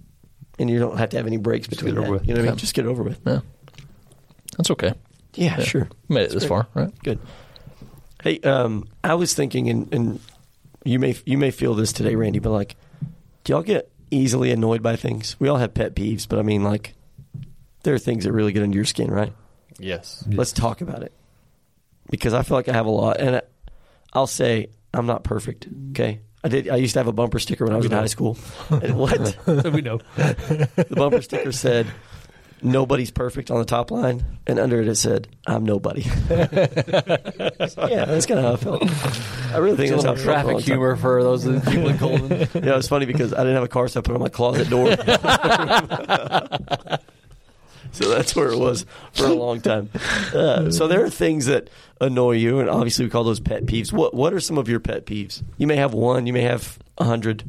[0.59, 2.01] and you don't have to have any breaks between that.
[2.03, 2.27] over with.
[2.29, 2.59] You know what I mean?
[2.59, 3.21] Just get over with.
[3.27, 3.41] Yeah.
[4.57, 4.95] That's okay.
[5.35, 5.65] Yeah, Yeah.
[5.65, 5.89] sure.
[6.09, 6.93] Made it this far, right?
[7.03, 7.19] Good.
[8.23, 10.21] Hey, um, I was thinking, and, and
[10.85, 12.77] you may you may feel this today, Randy, but like,
[13.45, 15.39] do y'all get easily annoyed by things?
[15.41, 16.95] We all have pet peeves, but I mean, like,
[17.83, 19.33] there are things that really get under your skin, right?
[19.79, 20.23] Yes.
[20.29, 21.13] Let's talk about it
[22.11, 23.43] because I feel like I have a lot, and I,
[24.13, 25.69] I'll say I'm not perfect.
[25.91, 26.69] Okay, I did.
[26.69, 28.37] I used to have a bumper sticker when I was in high school.
[28.71, 29.19] And what
[29.73, 29.99] we know.
[30.17, 31.87] the bumper sticker said.
[32.63, 36.45] Nobody's perfect on the top line, and under it it said, "I'm nobody." yeah,
[38.05, 38.83] that's kind of how I felt.
[39.55, 40.63] I really think It's that's a how I felt for little a traffic time.
[40.65, 42.29] humor for those of the people in Colton.
[42.63, 44.21] Yeah, it was funny because I didn't have a car, so I put it on
[44.21, 44.89] my closet door.
[47.93, 49.91] So that's where it was for a long time.
[50.35, 51.69] Uh, so there are things that
[52.01, 53.93] annoy you, and obviously we call those pet peeves.
[53.93, 55.43] What What are some of your pet peeves?
[55.59, 57.45] You may have one, you may have a hundred.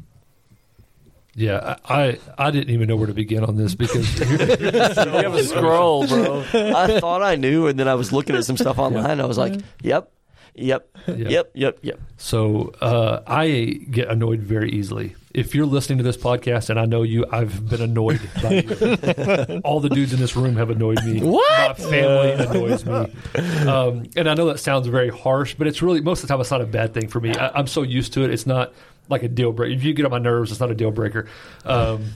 [1.33, 5.33] Yeah, I, I I didn't even know where to begin on this because you have
[5.33, 6.43] a scroll, bro.
[6.53, 9.11] I thought I knew, and then I was looking at some stuff online.
[9.11, 10.11] And I was like, "Yep,
[10.55, 15.15] yep, yep, yep, yep." So uh, I get annoyed very easily.
[15.33, 19.61] If you're listening to this podcast, and I know you, I've been annoyed by you.
[19.63, 21.21] All the dudes in this room have annoyed me.
[21.21, 21.79] What?
[21.79, 23.67] My family annoys me.
[23.67, 26.41] Um, and I know that sounds very harsh, but it's really most of the time
[26.41, 27.35] it's not a bad thing for me.
[27.35, 28.31] I, I'm so used to it.
[28.31, 28.73] It's not
[29.09, 29.73] like a deal breaker.
[29.73, 31.27] If you get on my nerves, it's not a deal breaker.
[31.65, 32.11] Um,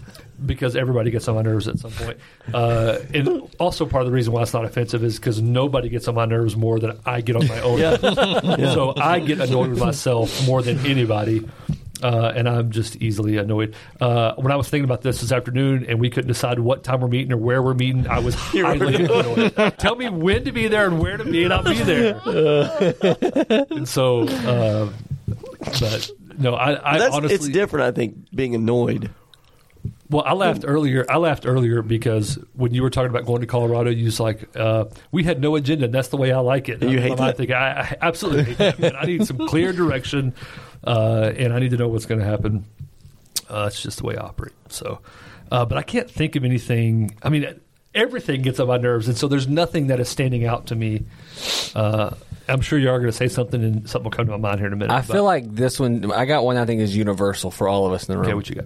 [0.45, 2.17] because everybody gets on my nerves at some point.
[2.53, 6.07] Uh, and also part of the reason why it's not offensive is because nobody gets
[6.09, 7.79] on my nerves more than I get on my own.
[7.79, 7.95] Yeah.
[8.75, 11.47] So I get annoyed with myself more than anybody.
[12.05, 13.73] Uh, and I'm just easily annoyed.
[13.99, 17.01] Uh, when I was thinking about this this afternoon, and we couldn't decide what time
[17.01, 19.55] we're meeting or where we're meeting, I was highly annoyed.
[19.79, 22.21] Tell me when to be there and where to be, and I'll be there.
[23.71, 24.91] and so, uh,
[25.79, 27.85] but no, I, I That's, honestly, it's different.
[27.87, 29.09] I think being annoyed.
[30.09, 31.05] well, I laughed earlier.
[31.09, 34.55] I laughed earlier because when you were talking about going to Colorado, you was like,
[34.55, 37.07] uh, "We had no agenda, and that's the way I like it." And You I'm-
[37.09, 37.37] hate I'm that?
[37.37, 38.79] thinking, I, I absolutely hate that.
[38.79, 38.95] Man.
[38.95, 40.33] I need some clear direction,
[40.85, 42.65] uh, and I need to know what's going to happen.
[43.49, 44.53] Uh, it's just the way I operate.
[44.69, 44.99] So,
[45.51, 47.15] uh, but I can't think of anything.
[47.21, 47.59] I mean,
[47.93, 51.05] everything gets on my nerves, and so there's nothing that is standing out to me.
[51.75, 52.11] Uh,
[52.47, 54.59] I'm sure you are going to say something, and something will come to my mind
[54.59, 54.93] here in a minute.
[54.93, 56.11] I feel like this one.
[56.11, 56.57] I got one.
[56.57, 58.25] I think is universal for all of us in the room.
[58.27, 58.65] okay, what you got?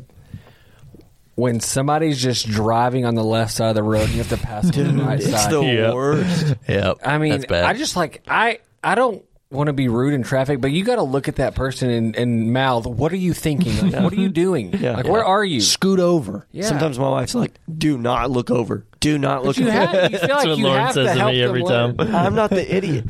[1.35, 4.35] when somebody's just driving on the left side of the road, and you have to
[4.37, 5.51] pass on the right It's side.
[5.53, 5.93] the Yeah.
[5.93, 6.55] worst.
[6.67, 6.97] Yep.
[7.05, 7.63] I mean, that's bad.
[7.63, 10.97] I just like I I don't want to be rude in traffic, but you got
[10.97, 13.91] to look at that person and, and mouth, "What are you thinking?
[13.91, 14.73] Like, what are you doing?
[14.79, 14.95] Yeah.
[14.97, 16.45] Like, where are you?" Scoot over.
[16.51, 16.65] Yeah.
[16.65, 18.85] Sometimes my wife's like, "Do not look over.
[18.99, 20.93] Do not look But you over." have, you feel That's like what you Lauren have
[20.93, 21.97] says to to me them every learn.
[21.97, 22.15] time.
[22.15, 23.05] I'm not the idiot.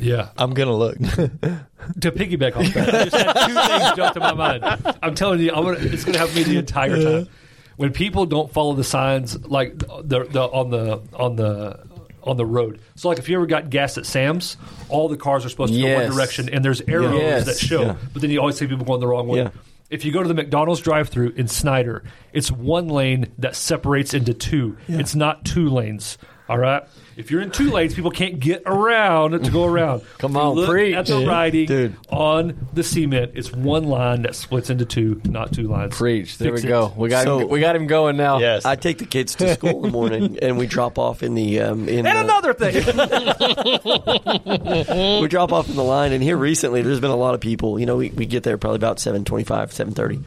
[0.00, 0.30] Yeah.
[0.36, 0.98] I'm gonna look.
[0.98, 4.64] to piggyback off that, I just had two things jump to my mind.
[5.02, 7.28] I'm telling you, I'm gonna, it's going to happen to me the entire time.
[7.76, 11.78] When people don't follow the signs, like the, the on the on the
[12.24, 12.80] on the road.
[12.96, 14.56] So, like if you ever got gas at Sam's,
[14.88, 16.08] all the cars are supposed to go Yes.
[16.08, 17.46] one direction, and there's arrows Yes.
[17.46, 17.82] that show.
[17.82, 17.96] Yeah.
[18.12, 19.38] But then you always see people going the wrong way.
[19.40, 19.50] Yeah.
[19.90, 24.34] If you go to the McDonald's drive-through in Snyder, it's one lane that separates into
[24.34, 24.76] two.
[24.88, 26.18] It's not two lanes.
[26.48, 26.82] All right.
[27.16, 30.02] If you're in two lanes, people can't get around to go around.
[30.18, 30.94] Come If you on, look preach.
[30.94, 31.96] at the writing Dude.
[32.10, 33.32] on the cement.
[33.34, 35.96] It's one line that splits into two, not two lines.
[35.96, 36.38] Preach.
[36.38, 36.72] There Fix we it.
[36.72, 36.92] go.
[36.96, 38.38] We got So- him, we got him going now.
[38.38, 38.64] yes.
[38.64, 41.60] I take the kids to school in the morning, and we drop off in the
[41.60, 42.74] um, in And the, another thing.
[45.22, 46.12] we drop off in the line.
[46.12, 47.78] And here recently, there's been a lot of people.
[47.78, 50.20] You know, we, we get there probably about seven twenty-five, seven thirty,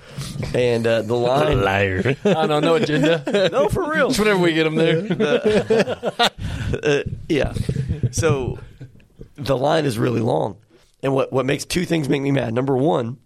[0.54, 1.62] and uh, the line.
[1.64, 2.16] Liar.
[2.24, 3.50] I don't know agenda.
[3.52, 4.08] no, for real.
[4.10, 5.02] Just whenever we get them there.
[6.84, 7.54] Uh, yeah.
[8.12, 8.60] So
[9.36, 10.58] the line is really long,
[11.04, 12.54] and what what makes two things make me mad.
[12.54, 13.18] Number one,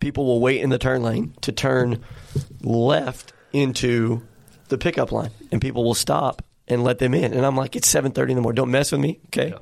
[0.00, 2.04] people will wait in the turn lane to turn
[2.62, 4.22] left into
[4.68, 7.32] the pickup line, and people will stop and let them in.
[7.32, 8.56] And I'm like, it's seven thirty in the morning.
[8.56, 9.54] Don't mess with me, okay?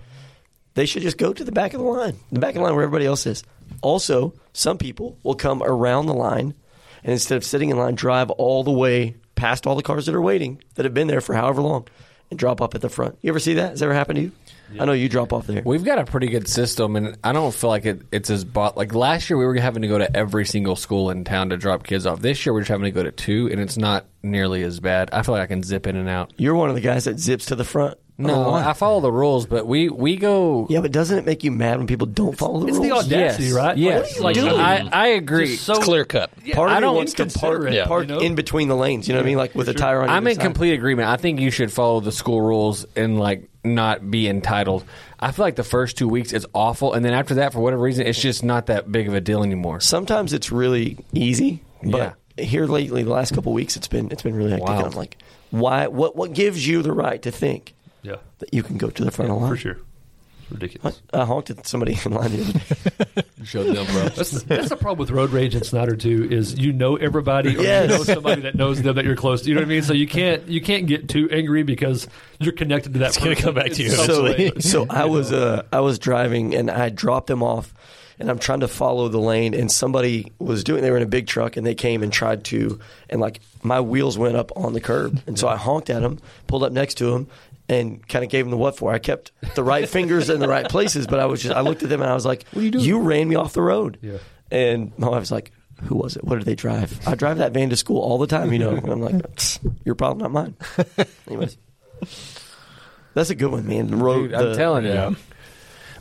[0.75, 2.75] They should just go to the back of the line, the back of the line
[2.75, 3.42] where everybody else is.
[3.81, 6.55] Also, some people will come around the line,
[7.03, 10.14] and instead of sitting in line, drive all the way past all the cars that
[10.14, 11.87] are waiting that have been there for however long,
[12.31, 13.19] and drop up at the front.
[13.23, 13.71] You ever see that?
[13.71, 14.33] Has that ever happened to you?
[14.81, 15.62] I know you drop off there.
[15.65, 18.77] We've got a pretty good system, and I don't feel like it, it's as bought.
[18.77, 21.57] Like last year, we were having to go to every single school in town to
[21.57, 22.21] drop kids off.
[22.21, 25.11] This year, we're just having to go to two, and it's not nearly as bad.
[25.12, 26.33] I feel like I can zip in and out.
[26.37, 27.97] You're one of the guys that zips to the front.
[28.18, 28.55] No, Oh.
[28.55, 30.66] I follow the rules, but we we go.
[30.70, 32.79] yeah, but doesn't it make you mad when people don't follow the rules?
[32.79, 33.05] it's the rules?
[33.07, 33.76] audacity, Yes, right?
[33.76, 34.18] yes.
[34.20, 34.92] Like, What are you like, doing?
[34.94, 35.57] I I agree.
[35.57, 36.31] so It's clear cut.
[36.55, 38.20] Part of I me don't wants to park, inconsiderate, park you know?
[38.20, 39.07] in between the lanes.
[39.07, 39.37] You know what I mean?
[39.37, 40.09] Like with a tire on.
[40.09, 40.42] I'm either in side.
[40.44, 41.09] complete agreement.
[41.11, 44.85] I think you should follow the school rules and like not be entitled.
[45.20, 47.83] I feel like the first two weeks is awful, and then after that, for whatever
[47.83, 49.81] reason, it's just not that big of a deal anymore.
[49.81, 54.35] Sometimes it's really easy, but here lately, the last couple weeks, it's been it's been
[54.35, 54.68] really hectic.
[54.68, 54.76] Wow.
[54.79, 55.18] And I'm like,
[55.50, 55.87] why?
[55.88, 57.74] What what gives you the right to think
[58.07, 59.51] yeah, that you can go to the front of the line?
[59.53, 59.79] for sure.
[60.42, 61.03] It's ridiculous.
[61.12, 63.23] I honked at somebody in line the other day.
[63.45, 64.09] Showed them, bro.
[64.11, 66.29] That's, that's the problem with road rage in Snyder too.
[66.31, 67.90] Is you know everybody, or Yes.
[67.90, 69.49] you know somebody that knows them that you're close to.
[69.49, 69.83] You know what I mean?
[69.83, 72.07] So you can't you can't get too angry because
[72.38, 73.09] you're connected to that.
[73.09, 76.71] It's gonna come back to you so, so I was uh, I was driving and
[76.71, 77.73] I dropped them off,
[78.19, 80.83] and I'm trying to follow the lane, and somebody was doing.
[80.83, 82.79] They were in a big truck, and they came and tried to,
[83.11, 86.19] and like my wheels went up on the curb, and so I honked at them,
[86.47, 87.27] pulled up next to him.
[87.68, 88.92] And kind of gave him the what for.
[88.92, 91.83] I kept the right fingers in the right places, but I was just I looked
[91.83, 92.85] at them and I was like, "What are you doing?
[92.85, 94.18] You ran me off the road." Yeah.
[94.52, 95.50] And my wife was like,
[95.83, 96.22] "Who was it?
[96.22, 98.70] What did they drive?" I drive that van to school all the time, you know.
[98.70, 100.55] And I'm like, "Psst, "Your problem, not mine."
[101.26, 101.57] Anyways,
[103.14, 103.88] that's a good one, man.
[103.88, 104.92] The road, Dude, I'm the- telling you.
[104.92, 105.14] yeah.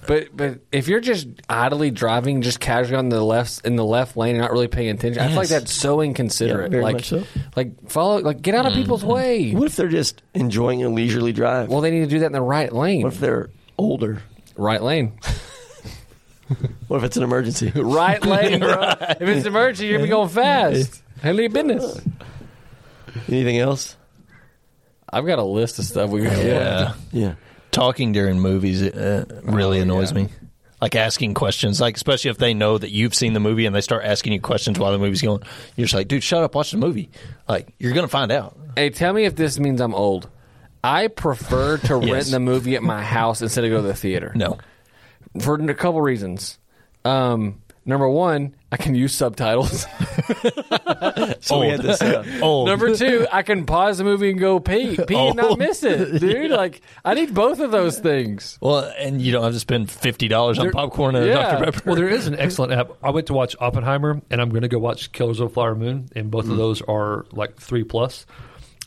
[0.07, 4.15] But but if you're just idly driving, just casually on the left in the left
[4.15, 5.61] lane, and not really paying attention, I feel like Yes.
[5.61, 6.71] that's so inconsiderate.
[6.71, 7.23] Yeah, very like much so.
[7.55, 8.81] like follow like get out of mm-hmm.
[8.81, 9.51] people's way.
[9.53, 11.69] What if they're just enjoying a leisurely drive?
[11.69, 13.03] Well, they need to do that in the right lane.
[13.03, 14.21] what if they're older?
[14.57, 15.13] right lane.
[16.87, 17.71] What if it's an emergency?
[17.75, 18.93] right lane, bro.
[18.99, 21.01] If it's an emergency, you're gonna be going fast.
[21.21, 21.99] Handle your business.
[23.27, 23.97] Anything else?
[25.11, 26.37] I've got a list of stuff we got.
[26.37, 26.93] Yeah.
[27.11, 27.35] Yeah.
[27.75, 30.29] Talking during movies uh, really annoys me.
[30.81, 33.81] Like asking questions, like especially if they know that you've seen the movie and they
[33.81, 35.41] start asking you questions while the movie's going.
[35.75, 37.09] You're just like, dude, shut up, watch the movie.
[37.49, 38.57] Like you're gonna find out.
[38.77, 40.29] Hey, tell me if this means I'm old.
[40.85, 42.11] I prefer to Yes.
[42.11, 44.31] rent the movie at my house instead of go to the theater.
[44.35, 44.57] No,
[45.41, 46.57] for a couple reasons.
[47.03, 49.85] Um, number one, I can use subtitles.
[51.41, 52.01] So we had this.
[52.01, 52.67] Uh, old.
[52.67, 56.19] number two, I can pause the movie and go pee, pee and not miss it,
[56.19, 56.49] dude.
[56.51, 58.57] Like I need both of those things.
[58.61, 61.51] Well, and you don't have to spend fifty dollars on popcorn and yeah.
[61.57, 61.81] Dr Pepper.
[61.85, 62.91] Well, there is an excellent app.
[63.03, 65.75] I went to watch Oppenheimer, and I'm going to go watch Killers of the Flower
[65.75, 66.51] Moon, and both Mm.
[66.51, 68.25] of those are like three plus.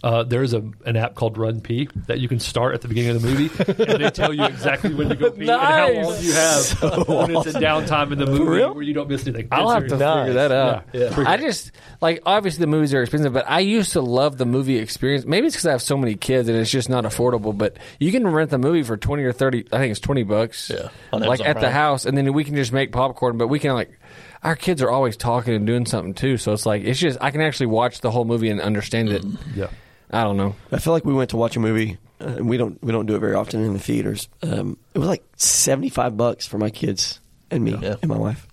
[0.03, 3.23] Uh, there's a an app called RunPee that you can start at the beginning of
[3.23, 6.05] the movie, and they tell you exactly when to go pee and how Nice.
[6.05, 9.49] long you have when it's a downtime in the movie where you don't miss anything.
[9.51, 10.27] I'll It's have to serious.
[10.27, 10.85] figure that out.
[10.93, 11.29] Yeah, yeah.
[11.29, 14.77] I just like obviously the movies are expensive, but I used to love the movie
[14.79, 15.25] experience.
[15.27, 17.57] Maybe it's because I have so many kids and it's just not affordable.
[17.59, 19.67] But you can rent the movie for twenty or thirty.
[19.73, 20.71] I think it's twenty bucks.
[20.71, 23.37] Yeah, like Amazon at the house, and then we can just make popcorn.
[23.37, 23.99] But we can like.
[24.45, 27.33] Our kids are always talking and doing something too, so it's like it's just I
[27.33, 29.25] can actually watch the whole movie and understand it.
[29.57, 29.67] Yeah.
[30.11, 30.55] I don't know.
[30.73, 33.15] I feel like we went to watch a movie uh, we don't we don't do
[33.15, 34.29] it very often in the theaters.
[34.43, 37.97] Um, it was like seventy five bucks for my kids and me Yeah.
[38.03, 38.47] and my wife.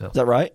[0.00, 0.06] Yeah.
[0.08, 0.52] Is that right?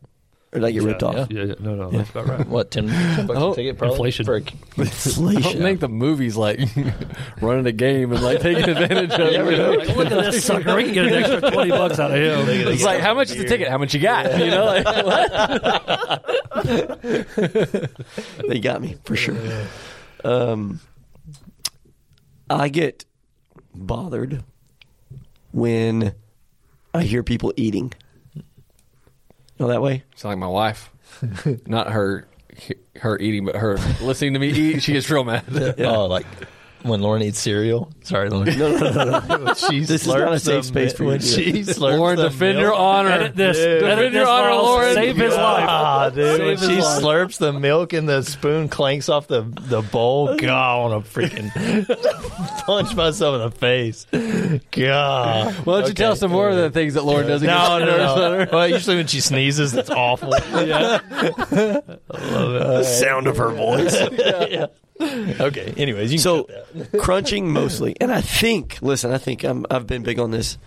[0.54, 1.28] Or did I get ripped yeah, off?
[1.30, 2.48] Yeah, yeah, no, no, that's about right.
[2.48, 3.78] What ten, 10 bucks Oh, a ticket?
[3.78, 4.26] Probably inflation.
[4.26, 5.62] For a, Don't Inflation.
[5.62, 6.60] make the movies like
[7.41, 9.78] running a game and like taking advantage of it.
[9.88, 10.76] Like, Look at this sucker.
[10.76, 12.50] We can get an extra twenty bucks out of him.
[12.70, 13.67] It's like, how much is the ticket?
[13.67, 14.39] How much you got?
[14.39, 15.32] You know, like, what?
[18.48, 19.36] they got me for sure.
[20.23, 20.80] Um,
[22.49, 23.06] I get
[23.73, 24.43] bothered
[25.51, 26.13] when
[26.93, 27.93] I hear people eating.
[29.60, 30.03] Know that way?
[30.15, 30.91] Sound like my wife.
[31.65, 32.27] Not her,
[32.97, 34.84] her eating, but her listening to me eat.
[34.84, 35.43] She gets real mad.
[35.80, 36.25] Oh, like
[36.88, 37.91] when Lauren eats cereal.
[38.04, 38.58] Sorry, Lauren.
[38.58, 39.54] No, no, no, no.
[39.56, 42.73] she This is not a safe space for you when she slurps Lauren, defend your
[42.73, 43.10] honor.
[43.10, 43.58] Edit this.
[43.58, 44.63] Defend your honor, Miles.
[44.63, 44.93] Lauren.
[44.95, 45.65] Save his life.
[45.69, 47.04] Ah, dude, when Save his she life.
[47.04, 51.12] slurps the milk and the spoon clanks off the, the bowl, God, I want to
[51.19, 51.52] freaking
[52.65, 54.06] punch myself in the face.
[54.71, 55.54] God.
[55.65, 57.41] Why don't you tell us some more of the things that Lauren does?
[57.41, 57.97] against No, no,
[58.45, 58.50] no.
[58.52, 60.34] Well, usually when she sneezes, that's awful.
[60.36, 61.02] I love
[61.50, 62.00] that.
[62.10, 63.95] The sound of her voice.
[65.39, 66.99] Okay, anyways, you can So, that.
[67.01, 68.79] crunching mostly, and I think.
[68.81, 70.57] Listen, I think I'm, I've been big on this.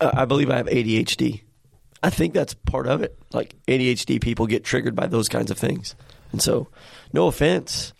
[0.00, 1.42] Uh, I believe I have ADHD.
[2.02, 3.18] I think that's part of it.
[3.32, 5.94] Like ADHD people get triggered by those kinds of things,
[6.32, 6.68] and so,
[7.12, 7.92] no offense.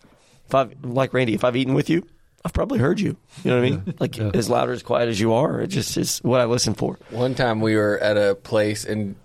[0.47, 2.07] If I've like Randy, if I've eaten with you,
[2.45, 3.17] I've probably heard you.
[3.43, 3.95] You know what I mean?
[3.99, 4.31] Like Yeah.
[4.33, 6.99] as loud or as quiet as you are, it just is what I listen for.
[7.11, 9.17] One time we were at a place and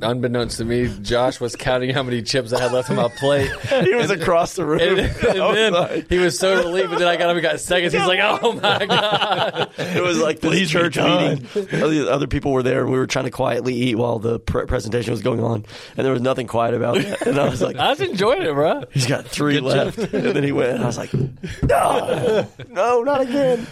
[0.00, 3.50] unbeknownst to me, Josh was counting how many chips I had left on my plate.
[3.84, 4.80] he was across the room.
[4.80, 5.16] And, and
[5.74, 7.92] then he was so relieved, but then I got him and got seconds.
[7.92, 11.46] He's like, "Oh my god!" It was like be church meeting.
[11.82, 14.66] Other, other people were there, and we were trying to quietly eat while the pre-
[14.66, 15.64] presentation was going on,
[15.96, 17.26] and there was nothing quiet about that.
[17.26, 18.84] And I was like, I was enjoying it, bro.
[18.92, 20.70] "He's got three left," and then he went.
[20.72, 21.12] And I was like,
[21.62, 23.66] "No, no, not again."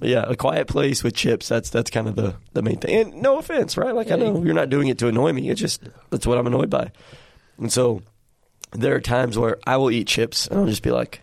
[0.00, 1.48] Yeah, a quiet place with chips.
[1.48, 2.94] That's that's kind of the, the main thing.
[2.94, 3.94] And no offense, right?
[3.94, 5.50] Like I know you're not doing it to annoy me.
[5.50, 6.90] It's just that's what I'm annoyed by.
[7.58, 8.02] And so
[8.72, 11.20] there are times where I will eat chips, and I'll just be like,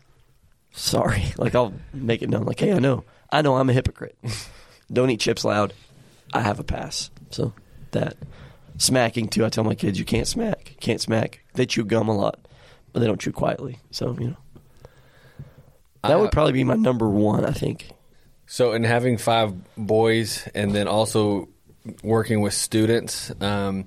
[0.74, 4.18] "Sorry," like I'll make it known, like, "Hey, I know, I know, I'm a hypocrite."
[4.92, 5.74] don't eat chips loud.
[6.34, 7.10] I have a pass.
[7.32, 7.54] So
[7.92, 8.16] that
[8.78, 9.46] smacking too.
[9.46, 11.44] I tell my kids you can't smack, can't smack.
[11.56, 12.40] They chew gum a lot,
[12.94, 13.80] but they don't chew quietly.
[13.90, 14.38] So you know
[16.04, 17.44] that would probably be my number one.
[17.44, 17.90] I think.
[18.48, 21.50] So, in having five boys and then also
[22.02, 23.86] working with students, um,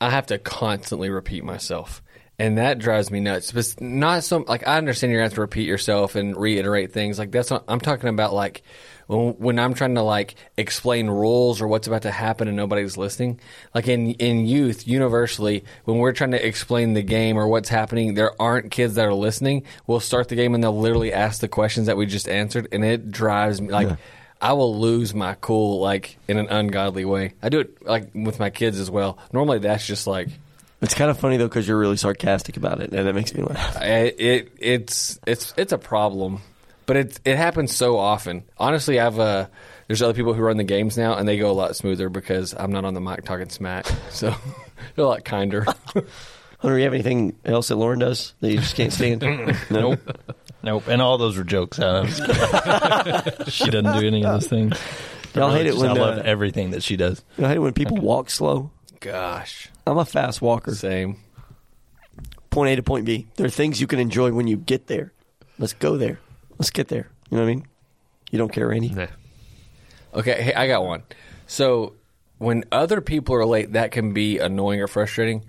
[0.00, 2.02] I have to constantly repeat myself.
[2.40, 3.52] And that drives me nuts.
[3.52, 7.18] But not so like I understand you're gonna have to repeat yourself and reiterate things.
[7.18, 8.32] Like that's what I'm talking about.
[8.32, 8.62] Like
[9.08, 12.96] when, when I'm trying to like explain rules or what's about to happen and nobody's
[12.96, 13.40] listening.
[13.74, 18.14] Like in in youth, universally, when we're trying to explain the game or what's happening,
[18.14, 19.64] there aren't kids that are listening.
[19.86, 22.82] We'll start the game and they'll literally ask the questions that we just answered, and
[22.82, 23.98] it drives me like.
[24.42, 27.34] I will lose my cool like in an ungodly way.
[27.42, 29.18] I do it like with my kids as well.
[29.34, 30.30] Normally, that's just like
[30.82, 33.42] It's kind of funny though because you're really sarcastic about it, and it makes me
[33.42, 33.76] laugh.
[33.76, 33.84] I,
[34.16, 36.40] it it's it's it's a problem,
[36.86, 38.44] but it it happens so often.
[38.56, 39.46] Honestly, I've uh,
[39.88, 42.54] there's other people who run the games now, and they go a lot smoother because
[42.54, 44.30] I'm not on the mic talking smack, so
[44.96, 45.66] they're a lot kinder.
[46.60, 49.22] Hunter, you have anything else that Lauren does that you just can't stand?
[49.70, 49.96] no.
[50.62, 50.88] Nope.
[50.88, 51.78] And all those were jokes.
[51.80, 52.16] I was-
[53.48, 54.78] she doesn't do any of those things.
[55.34, 57.22] Y'all hate it when I love uh, everything that she does.
[57.38, 58.70] I hate it when people walk slow.
[59.00, 60.74] Gosh, I'm a fast walker.
[60.74, 61.16] same.
[62.50, 63.26] Point A to point B.
[63.36, 65.12] There are things you can enjoy when you get there.
[65.58, 66.18] Let's go there.
[66.58, 67.08] Let's get there.
[67.30, 67.66] You know what I mean?
[68.30, 68.90] You don't care, Randy?
[68.90, 69.06] Nah.
[70.14, 71.02] Okay, hey, I got one.
[71.46, 71.94] So
[72.38, 75.44] when other people are late, that can be annoying or frustrating.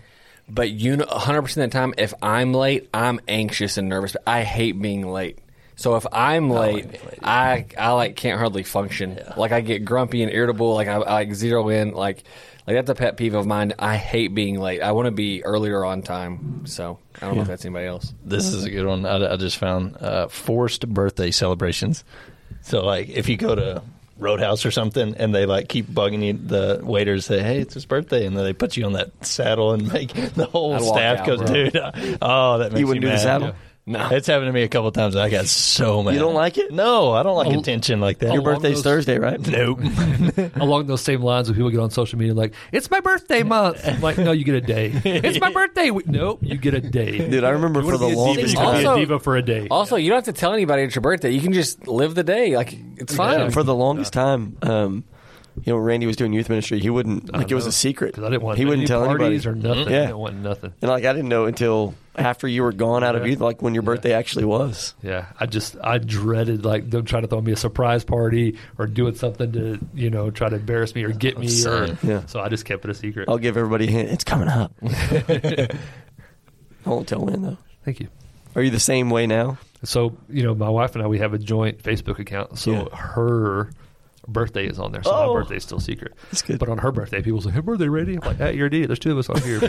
[0.47, 4.15] But you know, 100% of the time, if I'm late, I'm anxious and nervous.
[4.27, 5.39] I hate being late.
[5.81, 9.19] So if I'm late, I I like can't hardly function.
[9.35, 10.75] Like I get grumpy and irritable.
[10.75, 11.93] Like I, I like zero in.
[11.93, 12.23] Like
[12.67, 13.73] like that's a pet peeve of mine.
[13.79, 14.81] I hate being late.
[14.81, 16.67] I want to be earlier on time.
[16.67, 18.13] So I don't know if that's anybody else.
[18.23, 19.07] This is a good one.
[19.07, 22.03] I, I just found uh, forced birthday celebrations.
[22.61, 23.81] So, like, if you go to
[24.19, 27.87] Roadhouse or something, and they like keep bugging you, the waiters say, "Hey, it's his
[27.87, 31.19] birthday," and then they put you on that saddle and make the whole I'd staff
[31.21, 31.53] out, goes, bro.
[31.53, 33.55] "Dude, oh, that makes You wouldn't me do the mad." saddle?
[33.85, 34.09] No.
[34.11, 35.15] It's happened to me a couple of times.
[35.15, 36.13] and I got so mad.
[36.13, 36.71] You don't like it?
[36.71, 38.27] No, I don't like attention like that.
[38.31, 39.39] Your Along birthday's those- Thursday, right?
[39.47, 39.79] Nope.
[40.55, 43.81] Along those same lines, when people get on social media like, "It's my birthday month,"
[43.87, 45.89] I'm like, "No, you get a day." It's my birthday.
[45.89, 47.27] week." Nope, you get a day.
[47.29, 48.93] Dude, I remember You for the diva, longest you can be time.
[48.93, 49.67] a diva for a day.
[49.71, 51.31] Also, you don't have to tell anybody it's your birthday.
[51.31, 52.55] You can just live the day.
[52.55, 53.49] Like it's fine.
[53.51, 55.03] for the longest time, um,
[55.63, 56.79] you know, Randy was doing youth ministry.
[56.79, 58.17] He wouldn't like it was a secret.
[58.17, 59.37] I didn't want He wouldn't any tell anybody.
[59.47, 59.89] or nothing.
[59.91, 59.97] Yeah.
[60.03, 60.73] I didn't want nothing.
[60.81, 63.73] And like I didn't know until after you were gone out of youth, like when
[63.73, 64.95] your birthday actually was.
[65.03, 68.87] Yeah, I just I dreaded like them trying to throw me a surprise party or
[68.87, 71.47] doing something to you know try to embarrass me or get me.
[71.65, 72.25] Or, Yeah.
[72.27, 73.27] So I just kept it a secret.
[73.29, 74.09] I'll give everybody a hint.
[74.09, 74.73] It's coming up.
[74.83, 75.69] I
[76.85, 77.57] won't tell when though.
[77.85, 78.07] Thank you.
[78.55, 79.57] Are you the same way now?
[79.83, 82.57] So you know, my wife and I we have a joint Facebook account.
[82.59, 82.95] So Yeah.
[82.95, 83.71] her
[84.27, 85.03] birthday is on there.
[85.03, 85.33] So Oh.
[85.33, 86.13] my birthday is still secret.
[86.31, 86.59] That's good.
[86.59, 88.87] But on her birthday, people say, "Hey, birthday, ready?" I'm like, "Hey, you're an idiot.
[88.89, 89.59] There's two of us on here."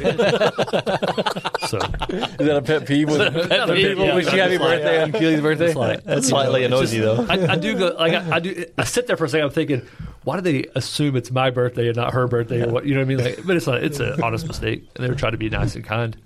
[1.68, 3.09] so Is that a pet peeve?
[3.09, 5.66] With, Not a pet peeve, people wish you happy it's like- birthday on Keely's birthday?
[5.66, 7.26] it's like That slightly annoys you though.
[7.28, 8.64] I, I do go like I, I do.
[8.78, 9.46] I sit there for a second.
[9.46, 9.82] I'm thinking,
[10.24, 12.86] why do they assume it's my birthday and not her birthday or what?
[12.86, 13.18] You know what I mean?
[13.24, 13.82] Like, but it's not.
[13.82, 16.16] It's an honest mistake, and they were trying to be nice and kind.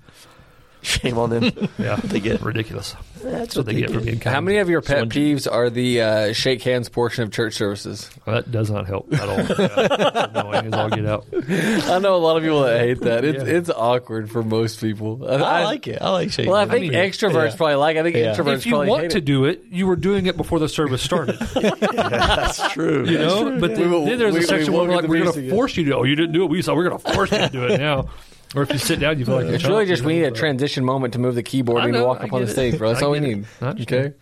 [0.83, 1.51] Shame on them.
[1.77, 2.95] Yeah, They get- ridiculous.
[3.23, 4.33] That's what they get for being kind.
[4.35, 7.55] How many of your pet Someone- peeves are the uh, shake hands portion of church
[7.55, 8.09] services?
[8.25, 9.37] Well, that does not help at all.
[9.37, 9.45] Yeah.
[9.49, 11.25] It's annoying as all get out.
[11.33, 13.25] I know a lot of people that hate that.
[13.25, 13.49] It's Yeah.
[13.57, 15.27] it's awkward for most people.
[15.27, 15.99] I like it.
[16.01, 16.51] I like shaking.
[16.51, 16.71] Well, I hands.
[16.73, 17.55] think mean, extroverts yeah.
[17.57, 17.95] probably like.
[17.95, 17.99] It.
[17.99, 18.35] I think Yeah.
[18.35, 19.25] introverts If you probably want hate to it.
[19.25, 21.39] do it, you were doing it before the service started.
[21.39, 23.05] That's true.
[23.05, 25.23] You know, but then, We then there's we- a section will where we're like, we're
[25.23, 25.95] going to force you to.
[25.97, 26.49] Oh, you didn't do it.
[26.49, 28.09] We saw we're going to force you to do it now.
[28.55, 30.31] Or if you sit down, you feel like you're It's really just we need a
[30.31, 32.49] transition moment to move the keyboard I and know, walk I up on the get
[32.51, 32.53] it.
[32.53, 32.89] stage, bro.
[32.89, 33.35] That's I all we get it.
[33.37, 33.45] need.
[33.61, 34.05] I understand.
[34.05, 34.15] Okay.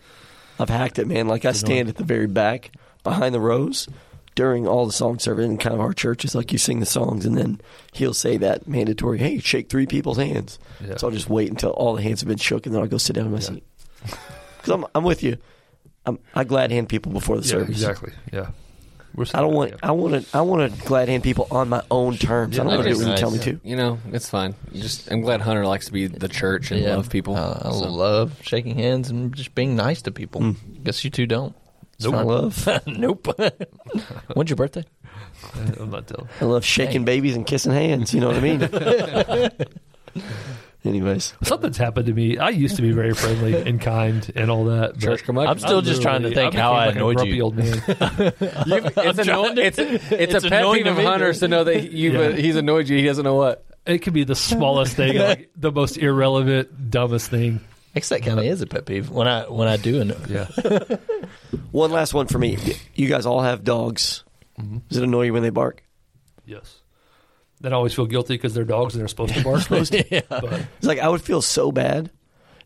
[0.58, 1.28] I've hacked it, man.
[1.28, 2.72] Like I stand at the very back
[3.04, 3.88] behind the rows
[4.34, 6.34] during all the song service in kind of our church churches.
[6.34, 7.60] Like you sing the songs, and then
[7.92, 10.96] he'll say that mandatory, "Hey, shake three people's hands." Yeah.
[10.96, 12.98] So I'll just wait until all the hands have been shook, and then I'll go
[12.98, 13.64] sit down in my seat.
[14.02, 15.36] Because I'm, I'm with you.
[16.04, 17.68] I'm, I glad hand people before the Yeah, service.
[17.70, 18.12] exactly.
[18.32, 18.48] Yeah.
[19.16, 19.70] We're I don't want.
[19.70, 19.76] yeah.
[19.82, 20.36] I want to.
[20.36, 22.58] I want to glad hand people on my own terms.
[22.58, 23.58] I don't want to do it when you tell me to.
[23.64, 24.54] You know, it's fine.
[24.74, 27.34] Just I'm glad Hunter likes to be the church and love people.
[27.34, 30.54] Uh, I So- love shaking hands and just being nice to people.
[30.84, 31.56] Guess you two don't.
[31.94, 32.68] It's I love.
[32.86, 33.26] nope.
[34.34, 34.84] When's your birthday?
[35.80, 36.28] I'm not telling.
[36.40, 38.12] I love shaking babies and kissing hands.
[38.12, 39.50] You know what I mean?
[40.86, 42.38] Anyways, Something's happened to me.
[42.38, 44.92] I used to be very friendly and kind and all that.
[44.94, 45.48] but Church come up.
[45.48, 47.42] I'm still just trying to literally- think how I became like annoyed a grumpy you.
[47.42, 47.82] Old man.
[48.38, 51.92] it's, anno- it's, it's, it's a pet annoying peeve of to Hunter's to know that
[51.92, 52.32] you Yeah.
[52.32, 52.96] he's annoyed you.
[52.98, 53.64] He doesn't know what.
[53.84, 57.60] It could be the smallest thing, like the most irrelevant, dumbest thing.
[57.94, 60.00] I guess that kind of is a pet peeve when I when I do.
[60.00, 60.46] And Yeah.
[61.70, 62.58] one last one for me.
[62.94, 64.24] You guys all have dogs.
[64.60, 64.78] Mm-hmm.
[64.88, 65.82] Does it annoy you when they bark?
[66.44, 66.80] yes.
[67.60, 69.66] Then I always feel guilty because they're dogs and they're supposed to bark.
[69.68, 72.10] But It's like I would feel so bad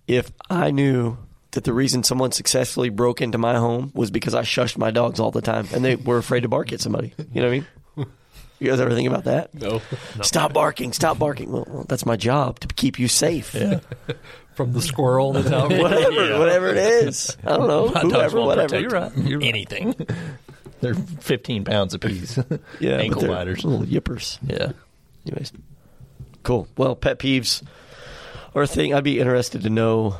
[0.06, 1.16] if I knew
[1.52, 5.20] that the reason someone successfully broke into my home was because I shushed my dogs
[5.20, 7.12] all the time and they were afraid to bark at somebody.
[7.32, 7.66] You know what I mean?
[8.60, 9.54] You guys ever think about that?
[9.54, 9.80] No.
[10.20, 10.92] Stop barking!
[10.92, 11.50] Stop barking!
[11.50, 13.56] Well, well, that's my job to keep you safe.
[14.54, 15.70] from the squirrel that's out.
[15.70, 17.34] whatever, whatever it is.
[17.42, 17.88] I don't know.
[17.88, 18.78] My Whoever, whatever.
[18.78, 19.16] You're right.
[19.16, 19.48] You're right.
[19.48, 19.94] anything.
[20.80, 22.38] They're 15 pounds apiece.
[22.80, 23.64] Yeah, ankle biters.
[23.64, 24.38] little yippers.
[24.46, 24.72] Yeah.
[25.26, 25.52] Anyways,
[26.42, 26.66] cool.
[26.76, 27.62] Well, pet peeves
[28.54, 28.94] are a thing.
[28.94, 30.16] I'd be interested to know.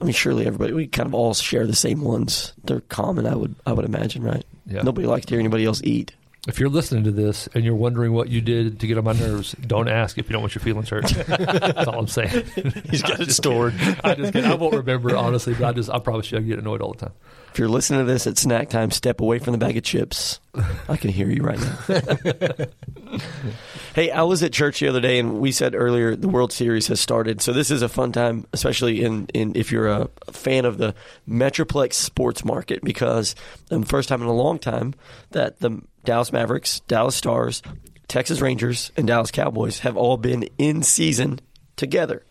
[0.00, 2.52] I mean, surely everybody we kind of all share the same ones.
[2.64, 3.26] They're common.
[3.26, 4.44] I would I would imagine, right?
[4.66, 4.82] Yeah.
[4.82, 6.12] Nobody likes to hear anybody else eat.
[6.46, 9.14] If you're listening to this and you're wondering what you did to get on my
[9.14, 11.08] nerves, don't ask if you don't want your feelings hurt.
[11.26, 12.44] That's all I'm saying.
[12.90, 13.72] He's got it stored.
[14.04, 14.50] I just kidding.
[14.50, 17.06] I won't remember honestly, but I just I promise you I get annoyed all the
[17.06, 17.14] time.
[17.50, 20.40] If you're listening to this at snack time, step away from the bag of chips.
[20.88, 23.18] I can hear you right now.
[23.94, 26.88] hey, I was at church the other day, and we said earlier the World Series
[26.88, 27.40] has started.
[27.40, 30.96] So this is a fun time, especially in, in if you're a fan of the
[31.28, 33.36] Metroplex sports market, because
[33.70, 34.92] um, the first time in a long time
[35.30, 37.62] that the Dallas Mavericks, Dallas Stars,
[38.08, 41.40] Texas Rangers, and Dallas Cowboys have all been in season
[41.76, 42.22] together,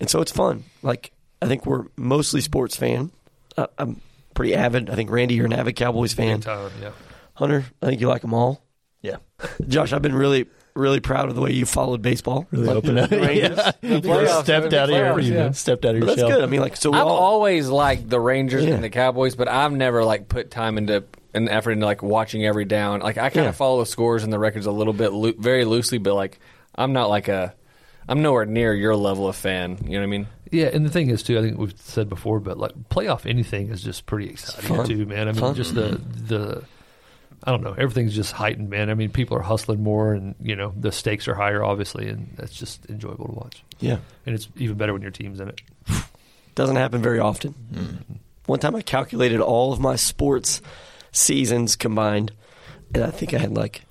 [0.00, 0.64] and so it's fun.
[0.82, 3.10] Like I think we're mostly sports fan.
[3.56, 4.00] I, I'm
[4.34, 4.90] pretty avid.
[4.90, 6.38] I think Randy, you're an avid Cowboys fan.
[6.38, 6.90] Big time, yeah.
[7.34, 8.62] Hunter, I think you like them all.
[9.02, 9.16] Yeah.
[9.68, 12.46] Josh, I've been really, really proud of the way you followed baseball.
[12.50, 13.10] Really Like open the up.
[13.10, 13.58] Rangers.
[14.02, 15.50] playoffs, stepped the out of your playoffs, yeah.
[15.52, 16.30] stepped out of But your that's shell.
[16.30, 16.42] good.
[16.42, 18.74] I mean, like, so we I've all, always liked the Rangers Yeah.
[18.74, 21.04] and the Cowboys, but I've never like put time into
[21.34, 23.00] an effort into like watching every down.
[23.00, 23.50] Like I kind Yeah.
[23.50, 26.38] of follow the scores and the records a little bit, loo- very loosely, but like
[26.74, 27.54] I'm not like a,
[28.08, 29.78] I'm nowhere near your level of fan.
[29.84, 30.26] You know what I mean?
[30.52, 33.68] Yeah, and the thing is too, I think we've said before, but like playoff anything
[33.70, 34.86] is just pretty exciting fun.
[34.86, 35.28] too, man.
[35.28, 35.54] I mean, Fun.
[35.54, 36.62] just the the
[37.44, 38.88] I don't know, everything's just heightened, man.
[38.90, 42.32] I mean, people are hustling more, and you know the stakes are higher, obviously, and
[42.36, 43.62] that's just enjoyable to watch.
[43.80, 45.60] yeah, And it's even better when your team's in it.
[46.54, 47.54] doesn't happen very often.
[47.72, 48.12] Mm-hmm.
[48.46, 50.62] One time I calculated all of my sports
[51.16, 52.32] seasons combined,
[52.94, 53.82] and I think I had like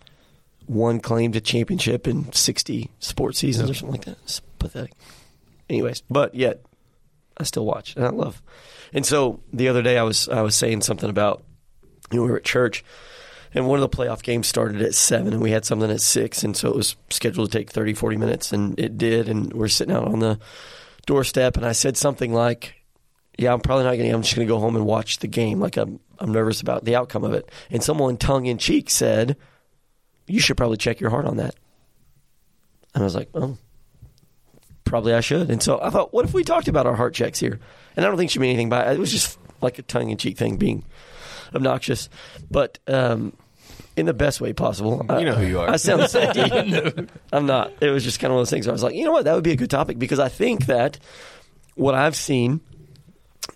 [0.66, 4.18] one claim to championship in 60 sports seasons or something like that.
[4.24, 4.94] It's pathetic.
[5.70, 6.62] Anyways, but yet
[7.38, 8.42] I still watch and I love.
[8.94, 11.44] And so the other day I was I was saying something about
[12.12, 12.84] you know we were at church
[13.56, 16.44] and one of the playoff games started at seven, and we had something at six,
[16.44, 19.70] and so it was scheduled to take 30, 40 minutes, and it did, and we're
[19.70, 20.38] sitting out on the
[21.06, 22.76] doorstep, and I said something like,
[23.38, 24.10] "Yeah, I'm probably not going.
[24.10, 25.62] to I'm just going to go home and watch the game.
[25.62, 29.38] Like I'm, I'm nervous about the outcome of it." And someone, tongue in cheek, said,
[30.28, 31.56] "You should probably check your heart on that."
[32.94, 33.58] And I was like, "Oh."
[34.84, 35.50] Probably I should.
[35.50, 37.60] And so I thought, what if we talked about our heart checks here?
[37.96, 38.94] And I don't think she meant anything by it.
[38.94, 40.86] It was just like a tongue in cheek thing being
[41.56, 42.08] obnoxious.
[42.52, 43.34] But um,
[43.96, 45.06] in the best way possible.
[45.10, 45.70] You know who you are.
[45.70, 46.36] I sound sick.
[47.32, 47.72] I'm not.
[47.82, 49.12] It was just kind of one of those things where I was like, you know
[49.12, 51.00] what, that would be a good topic because I think that
[51.76, 52.62] what I've seen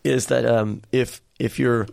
[0.04, 1.88] is that um, if if you're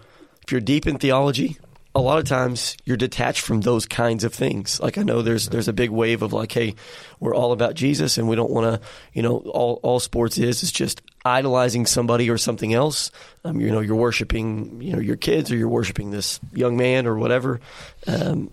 [0.47, 1.57] if you're deep in theology,
[1.92, 4.78] a lot of times you're detached from those kinds of things.
[4.78, 6.76] Like I know there's there's a big wave of like, hey,
[7.18, 10.62] we're all about Jesus, and we don't want to, you know, all all sports is
[10.62, 13.11] is just idolizing somebody or something else.
[13.44, 17.09] Um, you know, you're worshiping, you know, your kids, or you're worshiping this young man
[17.09, 17.59] or whatever.
[18.07, 18.53] Um,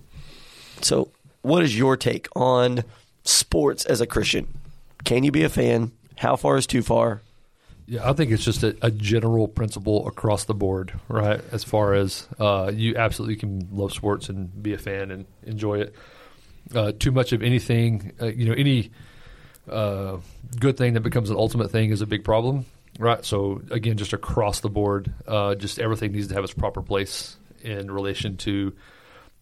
[0.82, 1.12] so,
[1.44, 2.84] what is your take on
[3.24, 4.48] sports as a Christian?
[5.04, 5.91] Can you be a fan?
[6.16, 7.22] How far is too far?
[7.86, 11.42] Yeah, I think it's just a, a, general principle across the board, right?
[11.52, 15.82] As far as uh, you absolutely can love sports and be a fan and enjoy
[15.82, 15.96] it.
[16.74, 18.90] Uh, too much of anything, uh, you know, any
[19.70, 20.18] uh,
[20.60, 22.66] good thing that becomes an ultimate thing is a big problem,
[23.00, 23.26] right?
[23.26, 27.36] So again, just across the board, uh, just everything needs to have its proper place
[27.62, 28.74] in relation to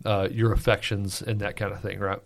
[0.03, 2.19] uh, your affections and that kind of thing, right?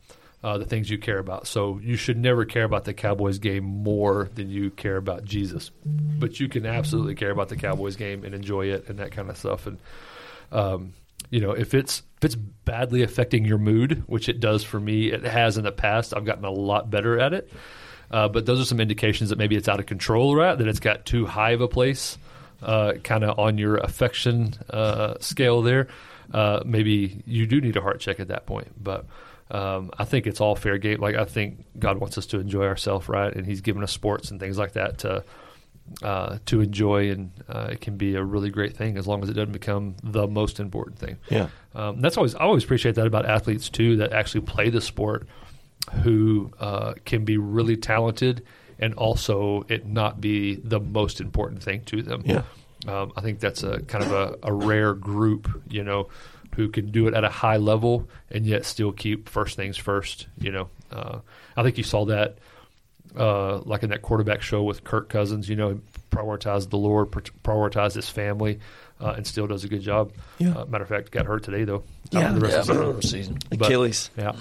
[0.45, 1.47] Uh, the things you care about.
[1.47, 5.71] So you should never care about the Cowboys game more than you care about Jesus.
[5.83, 9.31] But you can absolutely care about the Cowboys game and enjoy it and that kind
[9.31, 9.65] of stuff.
[9.65, 9.79] And
[10.51, 10.93] um,
[11.31, 15.11] you know, if it's if it's badly affecting your mood, which it does for me,
[15.11, 16.15] it has in the past.
[16.15, 17.51] I've gotten a lot better at it.
[18.11, 20.55] Uh, but those are some indications that maybe it's out of control, right?
[20.55, 22.19] That it's got too high of a place,
[22.61, 25.87] uh, kind of on your affection uh, scale there.
[26.31, 28.71] Uh, maybe you do need a heart check at that point.
[28.81, 29.07] But
[29.51, 30.99] um, I think it's all fair game.
[30.99, 33.33] Like I think God wants us to enjoy ourselves, right?
[33.33, 35.23] And He's given us sports and things like that to
[36.01, 39.29] uh, to enjoy, and uh, it can be a really great thing as long as
[39.29, 41.17] it doesn't become the most important thing.
[41.29, 44.81] Yeah, um, that's always I always appreciate that about athletes too that actually play the
[44.81, 45.27] sport,
[46.03, 48.43] who uh, can be really talented
[48.79, 52.23] and also it not be the most important thing to them.
[52.25, 52.43] Yeah.
[52.87, 56.09] Um, I think that's a kind of a, a rare group, you know,
[56.55, 60.27] who can do it at a high level and yet still keep first things first.
[60.39, 61.19] You know, uh,
[61.55, 62.37] I think you saw that
[63.17, 65.49] uh, like in that quarterback show with Kirk Cousins.
[65.49, 65.79] You know,
[66.11, 68.59] prioritized the Lord, prioritized his family,
[68.99, 70.11] uh, and still does a good job.
[70.37, 70.57] Yeah.
[70.57, 71.83] Uh, matter of fact, got hurt today though.
[72.11, 73.39] Yeah, the rest yeah, of the season.
[73.51, 74.09] Achilles.
[74.17, 74.33] Yeah,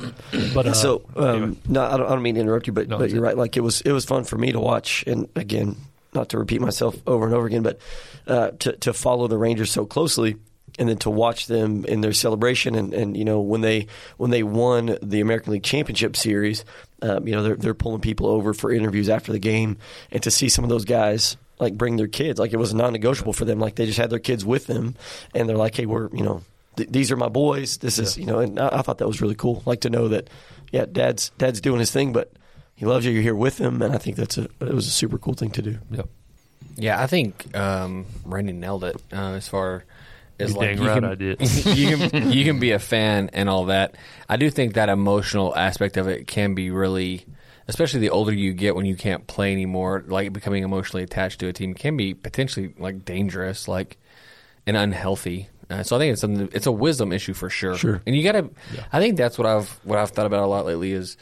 [0.54, 1.56] but uh, so um, anyway.
[1.68, 3.26] no, I don't, I don't mean to interrupt you, but No, but you're it.
[3.26, 3.36] right.
[3.36, 5.76] Like it was it was fun for me to watch, and again,
[6.12, 7.78] not to repeat myself over and over again, but
[8.26, 10.36] uh, to to follow the Rangers so closely.
[10.77, 14.33] And then to watch them in their celebration, and, and you know when they when
[14.33, 16.64] they won the American League Championship Series,
[17.01, 19.79] um, you know they're they're pulling people over for interviews after the game,
[20.11, 23.33] and to see some of those guys like bring their kids, like it was non-negotiable
[23.33, 23.61] for them.
[23.61, 24.97] Like they just had their kids with them,
[25.33, 26.43] and they're like, hey, we're you know
[26.77, 27.79] th- these are my boys.
[27.79, 29.62] This is you know, and I, I thought that was really cool.
[29.66, 30.29] Like to know that,
[30.72, 32.33] yeah, dad's dad's doing his thing, but
[32.75, 33.12] he loves you.
[33.12, 35.51] You're here with him, and I think that's a it was a super cool thing
[35.51, 35.79] to do.
[35.91, 36.09] Yep.
[36.77, 39.85] Yeah, I think um, Randy nailed it uh, as far
[40.39, 41.41] as You're like you right can, I did.
[41.66, 43.97] you can you can be a fan and all that.
[44.28, 47.24] I do think that emotional aspect of it can be really,
[47.68, 50.05] especially the older you get when you can't play anymore.
[50.07, 53.99] Like becoming emotionally attached to a team can be potentially like dangerous, like
[54.66, 55.49] and unhealthy.
[55.70, 56.49] Uh, so I think it's something.
[56.53, 57.76] It's a wisdom issue for sure.
[57.76, 58.03] Sure.
[58.07, 58.51] and you got to.
[58.93, 61.16] I think that's what I've what I've thought about a lot lately is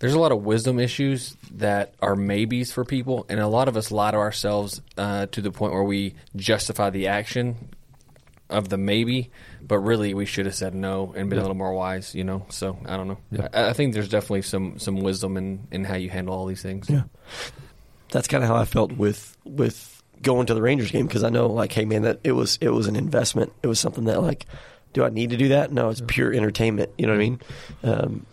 [0.00, 3.76] there's a lot of wisdom issues that are maybes for people, and a lot of
[3.76, 7.70] us lie to ourselves uh, to the point where we justify the action
[8.50, 9.30] of the maybe,
[9.60, 11.42] but really we should have said no and been Yeah.
[11.42, 12.46] a little more wise, you know.
[12.48, 13.18] So I don't know.
[13.30, 13.48] Yeah.
[13.52, 16.62] I, I think there's definitely some some wisdom in in how you handle all these
[16.62, 16.88] things.
[16.88, 17.02] Yeah.
[18.10, 21.28] That's kind of how I felt with with going to the Rangers game because I
[21.28, 23.52] know like, hey man, that it was it was an investment.
[23.62, 24.46] It was something that like,
[24.94, 25.70] do I need to do that?
[25.70, 26.90] No, it's pure entertainment.
[26.96, 27.40] You know what I mean?
[27.84, 28.26] Um,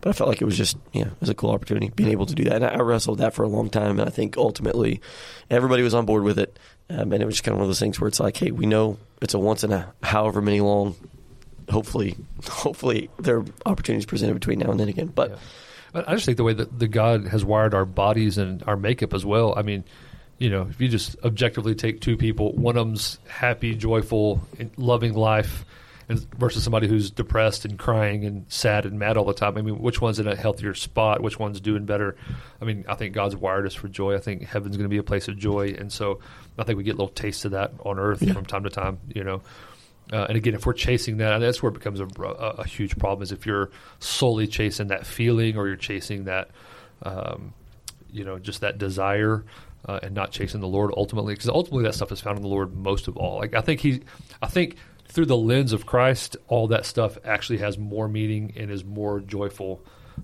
[0.00, 2.26] but I felt like it was just yeah, it was a cool opportunity being able
[2.26, 2.56] to do that.
[2.56, 5.00] And I, wrestled that for a long time, and I think ultimately
[5.50, 6.58] everybody was on board with it.
[6.90, 8.50] Um, and it was just kind of one of those things where it's like, hey,
[8.50, 10.94] we know it's a once in a however many long.
[11.70, 15.08] Hopefully, hopefully there are opportunities presented between now and then again.
[15.08, 15.36] But Yeah.
[16.06, 19.14] I just think the way that the God has wired our bodies and our makeup
[19.14, 19.54] as well.
[19.56, 19.84] I mean,
[20.38, 24.40] you know, if you just objectively take two people, one of them's happy, joyful,
[24.76, 25.64] loving life,
[26.08, 29.58] and versus somebody who's depressed and crying and sad and mad all the time.
[29.58, 31.22] I mean, which one's in a healthier spot?
[31.22, 32.16] Which one's doing better?
[32.62, 34.14] I mean, I think God's wired us for joy.
[34.14, 36.20] I think heaven's going to be a place of joy, and so
[36.58, 38.32] I think we get a little tastes of that on earth Yeah.
[38.32, 38.98] from time to time.
[39.14, 39.42] You know.
[40.10, 42.96] Uh, and again, if we're chasing that, that's where it becomes a, a, a huge
[42.96, 43.22] problem.
[43.22, 46.48] Is if you're solely chasing that feeling, or you're chasing that,
[47.02, 47.52] um,
[48.10, 49.44] you know, just that desire,
[49.86, 52.48] uh, and not chasing the Lord ultimately, because ultimately that stuff is found in the
[52.48, 53.36] Lord most of all.
[53.38, 54.00] Like I think he,
[54.40, 54.76] I think
[55.08, 59.20] through the lens of Christ, all that stuff actually has more meaning and is more
[59.20, 59.80] joyful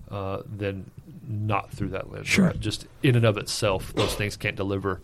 [0.09, 0.89] uh, than
[1.27, 2.27] not through that lens.
[2.27, 2.47] Sure.
[2.47, 2.59] Right?
[2.59, 5.01] Just in and of itself, those things can't deliver.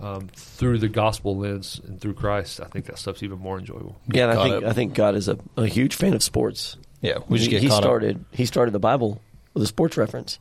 [0.00, 4.00] Um, through the gospel lens and through Christ, I think that stuff's even more enjoyable.
[4.06, 4.70] Yeah, and I think up.
[4.70, 6.76] I think God is a, a huge fan of sports.
[7.00, 9.20] Yeah, we just he, get he caught started he started the Bible
[9.54, 10.38] with a sports reference.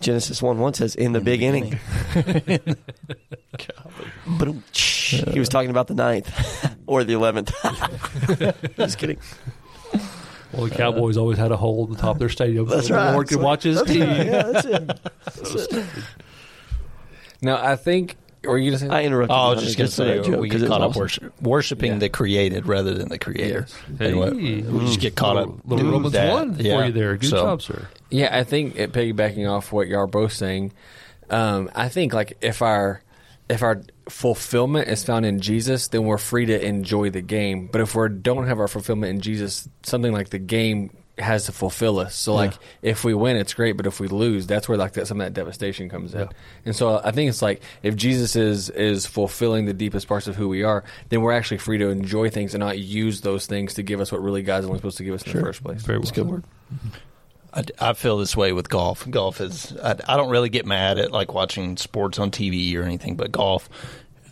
[0.00, 1.78] Genesis one one says, "In the big inning."
[4.26, 4.62] Boom.
[5.06, 6.28] He was talking about the ninth
[6.88, 7.54] or the eleventh.
[8.76, 9.18] Just kidding.
[10.52, 12.66] Well, the Cowboys always had a hole at the top of their stadium.
[12.66, 13.12] That's so the right.
[13.12, 14.00] Lord could watch his team.
[14.00, 15.86] Yeah, that's it.
[17.40, 18.16] Now, I think.
[18.46, 18.94] Were you going to say?
[18.94, 19.32] I interrupted.
[19.34, 20.80] Oh, I was just Hunter, going to say for that joke, we 'cause get caught
[20.80, 21.00] was up awesome.
[21.00, 21.98] worship, worshiping Yeah.
[21.98, 23.66] the created rather than the creator.
[23.68, 23.76] Yes.
[24.00, 24.62] And what- Hey.
[24.62, 25.48] we just get caught up.
[25.64, 26.32] Little doing Romans that.
[26.32, 26.78] one Yeah.
[26.80, 27.16] for you there.
[27.16, 27.88] Good So, job, sir.
[28.10, 30.72] Yeah, I think it, piggybacking off what y'all are both saying,
[31.30, 33.02] um, I think like if our
[33.48, 37.68] if our fulfillment is found in Jesus, then we're free to enjoy the game.
[37.70, 41.52] But if we don't have our fulfillment in Jesus, something like the game has to
[41.52, 42.14] fulfill us.
[42.14, 42.52] So like
[42.82, 45.26] if we win, it's great, but if we lose, that's where like that some of
[45.26, 46.20] that devastation comes in.
[46.20, 46.28] Yeah.
[46.66, 50.36] And so I think it's like if Jesus is is fulfilling the deepest parts of
[50.36, 53.74] who we are, then we're actually free to enjoy things and not use those things
[53.74, 55.82] to give us what really God's only supposed to give us in the first place.
[55.82, 56.44] Very well good word.
[57.54, 59.08] I, I feel this way with golf.
[59.10, 62.82] Golf is I, I don't really get mad at like watching sports on TV or
[62.82, 63.70] anything, but golf,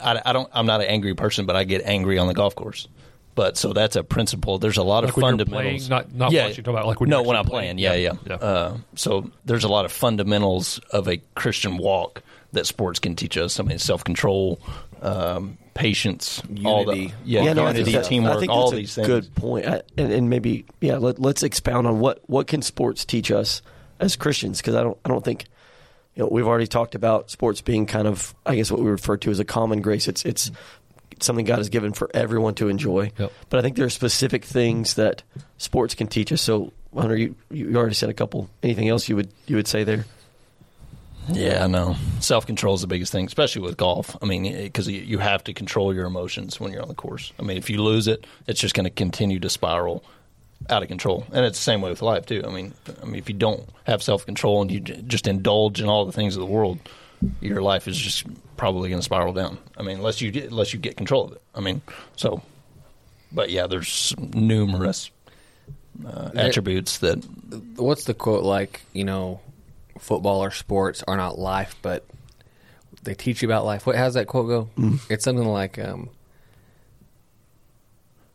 [0.01, 0.51] I, I don't.
[0.53, 2.89] I'm not an angry person, but I get angry on the golf course.
[3.35, 4.59] But so that's a principle.
[4.59, 5.89] There's a lot Like of when you're fundamentals.
[5.89, 7.77] playing, not- not yeah, watching, talking about like when no, you're when I'm playing.
[7.77, 7.79] playing.
[7.79, 8.37] Yeah, Yeah, yeah.
[8.41, 8.47] yeah.
[8.47, 12.23] Uh, so there's a lot of fundamentals of a Christian walk
[12.53, 13.59] that sports can teach us.
[13.59, 14.61] I mean, self control,
[15.03, 17.15] um, patience, all the Unity.
[17.25, 19.07] yeah, yeah, no, I unity, think that, teamwork, I think all that's these a things.
[19.09, 19.67] good point.
[19.67, 23.63] I, and, and maybe yeah, let, let's expound on what what can sports teach us
[23.99, 25.47] as Christians because I don't I don't think
[26.15, 29.17] you know we've already talked about sports being kind of I guess what we refer
[29.17, 30.07] to as a common grace.
[30.07, 30.53] It's it's
[31.25, 33.11] something God has given for everyone to enjoy.
[33.19, 33.33] Yep.
[33.49, 35.23] But I think there are specific things that
[35.59, 36.43] sports can teach us.
[36.43, 38.49] So Hunter, you you already said a couple.
[38.63, 40.05] Anything else you would you would say there?
[41.29, 41.97] Yeah, I know.
[42.21, 44.17] Self control is the biggest thing, especially with golf.
[44.23, 47.33] I mean, because you you have to control your emotions when you're on the course.
[47.39, 50.05] I mean, if you lose it, it's just going to continue to spiral
[50.71, 51.27] out of control.
[51.33, 52.43] And it's the same way with life too.
[52.47, 55.89] I mean, I mean, if you don't have self control and you just indulge in
[55.89, 56.79] all the things of the world,
[57.41, 58.25] your life is just
[58.57, 59.59] probably going to spiral down.
[59.77, 61.43] I mean, unless you get, unless you get control of it.
[61.55, 61.83] I mean,
[62.17, 62.43] so.
[63.33, 65.11] But yeah, there's numerous
[66.07, 67.17] uh, attributes that
[67.77, 68.83] what's the quote like?
[68.93, 69.41] You know,
[69.99, 72.05] football or sports are not life, but
[73.03, 73.87] they teach you about life.
[73.87, 74.69] What how's that quote go?
[75.11, 76.11] It's something like, um,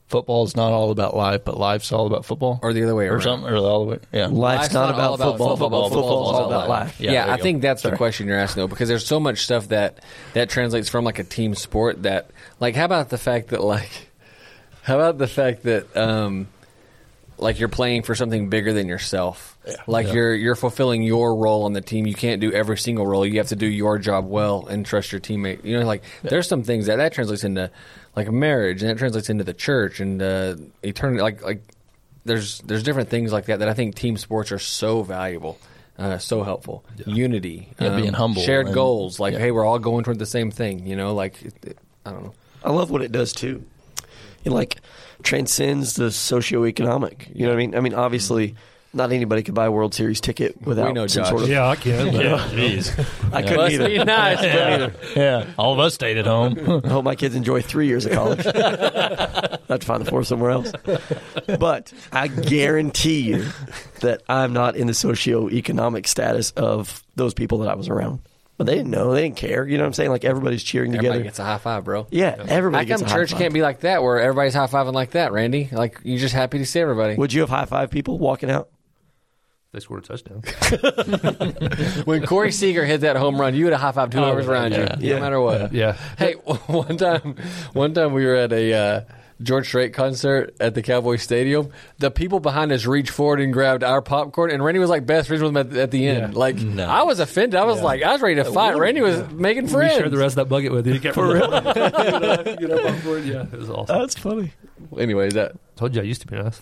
[0.10, 3.06] football is not all about life, but life's all about football, or the other way
[3.08, 3.22] or around.
[3.22, 4.08] something, or all the other way.
[4.12, 5.56] Yeah, Life's, not, about, all about football.
[5.58, 5.90] football.
[5.90, 7.00] Football's all about life.
[7.00, 7.68] Yeah, Yeah, I you think go.
[7.70, 10.04] that's the question you're asking though, because there's so much stuff that
[10.34, 14.10] that translates from like a team sport that, like, how about the fact that like,
[14.82, 16.48] how about the fact that um,
[17.38, 19.58] like you're playing for something bigger than yourself.
[19.88, 20.14] Like Yeah.
[20.14, 22.06] you're you're fulfilling your role on the team.
[22.08, 23.26] You can't do every single role.
[23.26, 25.64] You have to do your job well and trust your teammate.
[25.64, 27.70] You know, like there's some things that that translates into
[28.16, 31.22] like a marriage and that translates into the church and uh, eternity.
[31.22, 31.62] Like like
[32.26, 35.58] there's there's different things like that that I think team sports are so valuable.
[35.98, 36.86] Uh, so helpful.
[37.06, 39.20] Unity, um, being humble shared and- goals.
[39.20, 39.40] Like, yeah.
[39.40, 40.88] hey, we're all going toward the same thing.
[40.88, 42.34] You know, like it, it- I don't know.
[42.64, 43.66] I love what it does too.
[44.46, 44.78] It like
[45.24, 47.36] transcends the socioeconomic.
[47.36, 47.76] You know what I mean?
[47.76, 48.56] I mean, obviously,
[48.94, 51.30] not anybody could buy a World Series ticket without know, some Josh.
[51.30, 51.50] sort of.
[51.50, 52.12] Yeah, I can.
[52.12, 52.22] but-
[52.52, 52.90] jeez.
[53.34, 53.88] I couldn't Must either.
[53.90, 54.92] be nice, bro.
[55.16, 56.82] yeah, all of us stayed at home.
[56.84, 58.46] I hope my kids enjoy three years of college.
[58.48, 60.72] I have to find the fourth somewhere else.
[61.60, 63.46] But I guarantee you
[64.02, 68.22] that I'm not in the socioeconomic status of those people that I was around.
[68.58, 69.14] But they didn't know.
[69.14, 69.66] They didn't care.
[69.66, 70.10] You know what I'm saying?
[70.10, 71.24] Like everybody's cheering Everybody together.
[71.24, 72.08] gets a high five, bro.
[72.12, 73.40] yeah, everybody How gets come a high church five.
[73.40, 75.70] can't be like that, where everybody's high fiving like that, Randy?
[75.72, 77.16] Like you're just happy to see everybody.
[77.16, 78.70] Would you have high five people walking out?
[79.72, 80.42] They scored a touchdown.
[82.06, 84.98] when Corey Seager hit that home run, you would have high fived whoever's around yeah.
[84.98, 85.16] you, Yeah.
[85.16, 85.72] no matter what.
[85.74, 85.96] Yeah.
[86.18, 86.34] Hey,
[86.66, 87.36] one time,
[87.74, 89.02] one time we were at a uh,
[89.42, 91.70] George Strait concert at the Cowboy Stadium.
[92.00, 95.28] The people behind us reached forward and grabbed our popcorn, and Randy was like best
[95.30, 96.34] friends with them at, at the end.
[96.34, 96.40] Yeah.
[96.40, 96.86] Like No.
[96.86, 97.60] I was offended.
[97.60, 98.78] I was like, I was ready to uh, fight.
[98.78, 99.94] Randy was making We friends.
[99.96, 101.00] shared the rest of that bucket with you.
[101.14, 101.50] For real?
[101.62, 103.24] Get up on board.
[103.26, 103.98] Yeah, it was awesome.
[103.98, 104.52] That's funny.
[104.98, 106.62] Anyways, that Told you I used to be nice.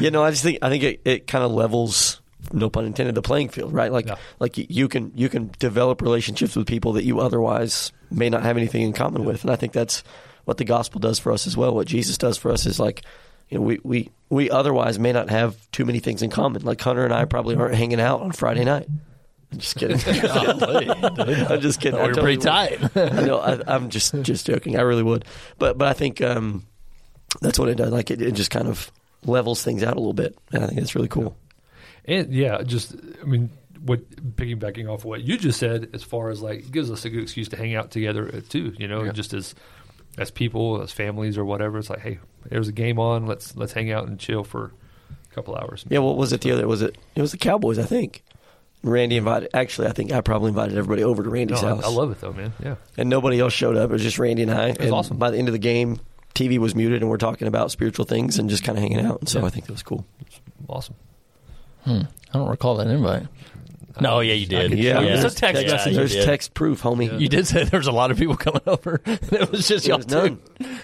[0.00, 2.20] You know, I just think I think it, it kind of levels,
[2.52, 3.90] no pun intended, the playing field, right?
[3.90, 4.16] Like Yeah.
[4.38, 8.56] like you can you can develop relationships with people that you otherwise may not have
[8.56, 10.02] anything in common with, and I think that's
[10.44, 11.74] what the gospel does for us as well.
[11.74, 13.02] What Jesus does for us is like,
[13.48, 16.62] you know, we we we otherwise may not have too many things in common.
[16.62, 18.86] Like Hunter and I probably aren't hanging out on Friday night.
[19.52, 19.96] I'm just kidding.
[20.06, 22.00] I'm just kidding.
[22.00, 22.92] We're pretty totally would.
[22.94, 22.96] tight.
[22.96, 23.38] I know.
[23.38, 24.78] I, I'm just just joking.
[24.78, 25.24] I really would,
[25.58, 26.64] but but I think um,
[27.40, 27.92] that's what it does.
[27.92, 28.90] Like it, it just kind of
[29.24, 31.36] levels things out a little bit, and I think it's really cool.
[32.06, 33.50] And yeah, just I mean,
[33.84, 37.22] what piggybacking off what you just said, as far as like gives us a good
[37.22, 38.72] excuse to hang out together uh, too.
[38.78, 39.12] You know, Yeah.
[39.12, 39.54] just as
[40.18, 41.78] as people, as families or whatever.
[41.78, 43.26] It's like, hey, there's a game on.
[43.26, 44.72] Let's let's hang out and chill for
[45.30, 45.84] a couple hours.
[45.88, 46.66] Yeah, what was it the other?
[46.68, 46.96] Was it?
[47.14, 48.22] It was the Cowboys, I think.
[48.84, 49.48] Randy invited.
[49.54, 52.20] Actually, I think I probably invited everybody over to Randy's I, house, I love it
[52.20, 52.52] though, man.
[52.62, 53.90] Yeah, and nobody else showed up.
[53.90, 54.70] It was just Randy and I.
[54.70, 55.16] It was and awesome.
[55.18, 56.00] By the end of the game,
[56.34, 59.20] TV was muted, and we're talking about spiritual things and just kind of hanging out.
[59.20, 59.46] And so Yeah.
[59.46, 60.04] I think that was cool.
[60.68, 60.96] awesome.
[61.84, 62.00] Hmm.
[62.34, 63.26] I don't recall that invite.
[64.00, 64.70] No, yeah, you did.
[64.70, 65.06] could Yeah, show you.
[65.08, 65.92] there's a text Yeah, message.
[65.92, 67.20] you There's text proof, homie.
[67.20, 69.00] You did say there was a lot of people coming over.
[69.06, 70.38] it was just There y'all was two.
[70.60, 70.78] none.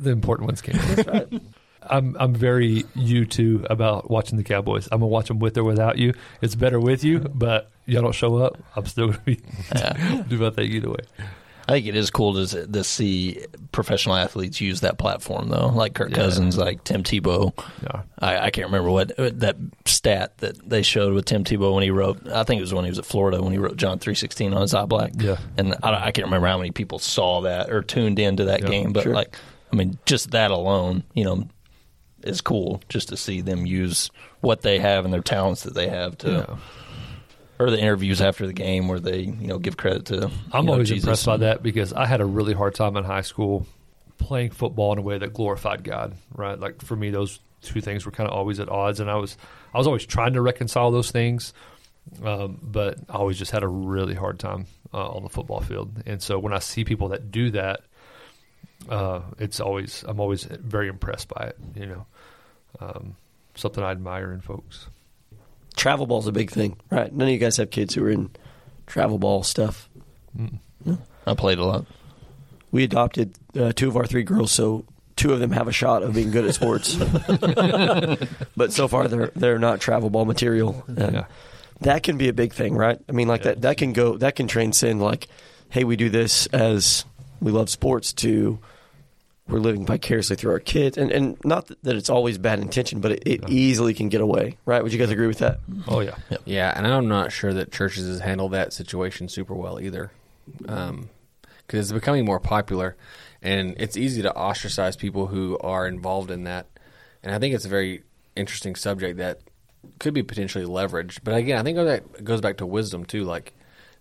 [0.00, 1.40] The important ones came.
[1.84, 4.86] I'm I'm very you too about watching the Cowboys.
[4.92, 6.14] I'm gonna watch them with or without you.
[6.40, 8.56] It's better with you, but y'all don't show up.
[8.76, 9.40] I'm still gonna be
[9.74, 10.22] yeah.
[10.28, 11.00] do about that either way.
[11.72, 15.94] I think it is cool to, to see professional athletes use that platform, though, like
[15.94, 16.16] Kirk Yeah.
[16.16, 17.52] Cousins, like Tim Tebow.
[17.82, 18.02] Yeah.
[18.18, 19.56] I, I can't remember what uh, that
[19.86, 22.28] stat that they showed with Tim Tebow when he wrote.
[22.28, 24.52] I think it was when he was at Florida when he wrote John three sixteen
[24.52, 25.12] on his eye black.
[25.16, 25.38] Yeah.
[25.56, 28.68] and I, I can't remember how many people saw that or tuned into that Yeah,
[28.68, 29.14] game, but sure.
[29.14, 29.34] like,
[29.72, 31.48] I mean, just that alone, you know,
[32.22, 34.10] is cool just to see them use
[34.42, 36.30] what they have and their talents that they have to.
[36.48, 36.56] Yeah.
[37.62, 40.30] Or the interviews after the game where they, you know, give credit to.
[40.52, 41.04] I'm know, always Jesus.
[41.04, 43.66] impressed by that because I had a really hard time in high school
[44.18, 46.16] playing football in a way that glorified God.
[46.34, 49.14] Right, like for me, those two things were kind of always at odds, and I
[49.16, 49.36] was
[49.72, 51.52] I was always trying to reconcile those things,
[52.24, 56.02] um, but I always just had a really hard time uh, on the football field.
[56.04, 57.82] And so when I see people that do that,
[58.88, 61.58] uh, it's always I'm always very impressed by it.
[61.76, 62.06] You know,
[62.80, 63.16] um,
[63.54, 64.88] something I admire in folks.
[65.82, 67.12] Travel ball's a big thing, right?
[67.12, 68.30] None of you guys have kids who are in
[68.86, 69.88] travel ball stuff.
[71.26, 71.86] I played a lot.
[72.70, 74.84] We adopted uh, two of our three girls, so
[75.16, 76.94] two of them have a shot of being good at sports.
[78.56, 80.84] but so far, they're they're not travel ball material.
[80.86, 81.24] And Yeah.
[81.80, 83.00] That can be a big thing, right?
[83.08, 85.26] I mean, like that that can go that can transcend like,
[85.68, 87.04] hey, we do this as
[87.40, 88.60] we love sports to
[89.48, 93.12] we're living vicariously through our kids, and and not that it's always bad intention, but
[93.12, 94.82] it, it easily can get away, right?
[94.82, 95.58] Would you guys agree with that?
[95.88, 96.14] Oh yeah,
[96.44, 100.12] Yeah, and I'm not sure that churches has handled that situation super well either,
[100.68, 101.10] um,
[101.66, 102.96] because it's becoming more popular,
[103.42, 106.66] and it's easy to ostracize people who are involved in that.
[107.22, 108.02] And I think it's a very
[108.36, 109.40] interesting subject that
[109.98, 111.20] could be potentially leveraged.
[111.24, 113.24] But again, I think that goes back to wisdom too.
[113.24, 113.52] Like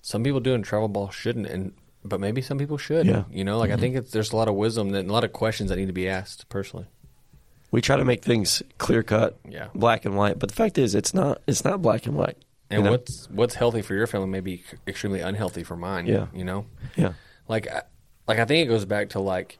[0.01, 1.73] some people doing travel ball shouldn't, and
[2.03, 3.05] but maybe some people should.
[3.05, 3.23] Yeah.
[3.31, 3.81] You know, like I mm-hmm.
[3.81, 5.87] think it's, there's a lot of wisdom that, and a lot of questions that need
[5.87, 6.49] to be asked.
[6.49, 6.87] Personally,
[7.71, 9.67] We try to make things clear cut, Yeah.
[9.73, 12.37] black and white, but the fact is, it's not it's not black and white.
[12.69, 12.91] and you know?
[12.91, 16.07] what's what's healthy for your family may be extremely unhealthy for mine.
[16.07, 16.27] Yeah.
[16.33, 16.65] You know.
[16.95, 17.13] yeah.
[17.47, 17.67] like
[18.27, 19.59] like I think it goes back to like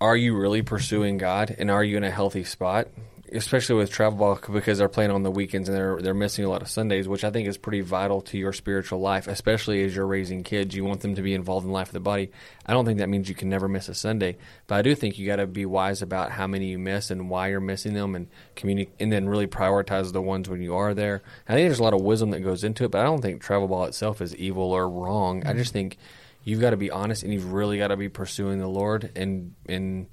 [0.00, 2.88] are you really pursuing God and are you in a healthy spot
[3.32, 6.48] especially with travel ball because they're playing on the weekends and they're they're missing a
[6.48, 9.94] lot of Sundays which I think is pretty vital to your spiritual life especially as
[9.94, 10.74] you're raising kids.
[10.74, 12.30] You want them to be involved in the life of the body.
[12.64, 15.18] I don't think that means you can never miss a Sunday but I do think
[15.18, 18.14] you got to be wise about how many you miss and why you're missing them
[18.14, 21.22] and communicate, and then really prioritize the ones when you are there.
[21.48, 23.42] I think there's a lot of wisdom that goes into it but I don't think
[23.42, 25.42] travel ball itself is evil or wrong.
[25.44, 25.58] I mm-hmm.
[25.58, 25.98] just think
[26.44, 29.54] you've got to be honest and you've really got to be pursuing the Lord and
[29.68, 30.06] and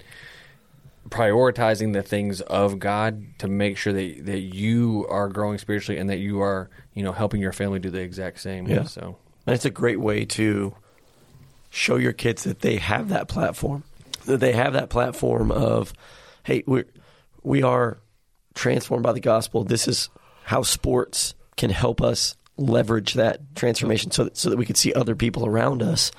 [1.10, 6.08] prioritizing the things of God to make sure that that you are growing spiritually and
[6.10, 8.66] that you are you know helping your family do the exact same.
[8.66, 8.84] Yeah.
[8.84, 10.74] So And it's a great way to
[11.70, 13.82] show your kids that they have that platform,
[14.26, 15.92] that they have that platform of,
[16.44, 16.84] hey, we
[17.42, 17.98] we are
[18.54, 19.64] transformed by the gospel.
[19.64, 20.08] This is
[20.44, 24.92] how sports can help us leverage that transformation, so that, so that we could see
[24.92, 26.12] other people around us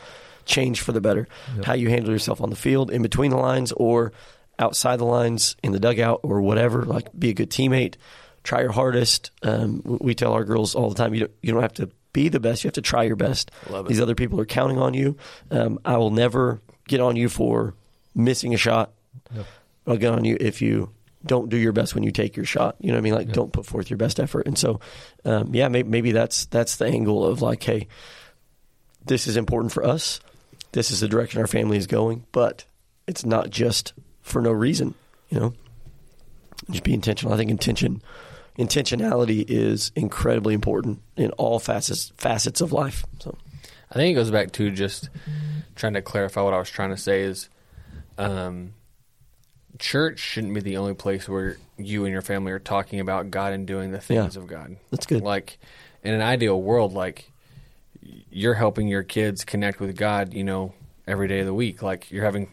[0.45, 1.27] change for the better.
[1.63, 4.11] How you handle yourself on the field, in between the lines, or
[4.59, 6.83] outside the lines, in the dugout, or whatever.
[6.83, 7.95] Like, be a good teammate.
[8.43, 9.31] Try your hardest.
[9.41, 12.29] Um, we tell our girls all the time, you don't, you don't have to be
[12.29, 12.63] the best.
[12.63, 13.51] You have to try your best.
[13.87, 15.17] These other people are counting on you.
[15.51, 17.73] Um, I will never get on you for
[18.13, 18.93] missing a shot.
[19.87, 20.91] I'll get on you if you
[21.25, 22.75] don't do your best when you take your shot.
[22.79, 23.13] You know what I mean?
[23.15, 24.45] Like, don't put forth your best effort.
[24.47, 24.79] And so,
[25.25, 27.87] um, yeah, maybe, maybe that's that's the angle of like, hey,
[29.05, 30.19] this is important for us.
[30.71, 32.65] This is the direction our family is going, but
[33.07, 33.93] it's not just
[34.25, 34.95] for no reason.
[35.29, 35.53] You know,
[36.69, 37.33] just be intentional.
[37.33, 38.01] I think intention,
[38.57, 43.05] intentionality is incredibly important in all facets facets of life.
[43.19, 43.37] So.
[43.91, 45.09] I think it goes back to just
[45.75, 47.49] trying to clarify what I was trying to say is
[48.17, 48.73] um,
[49.79, 53.53] church shouldn't be the only place where you and your family are talking about God
[53.53, 54.41] and doing the things Yeah.
[54.41, 54.77] of God.
[54.89, 55.21] That's good.
[55.21, 55.59] Like
[56.03, 57.29] in an ideal world, like
[58.01, 60.73] you're helping your kids connect with God, you know,
[61.07, 61.81] every day of the week.
[61.83, 62.49] Like you're having,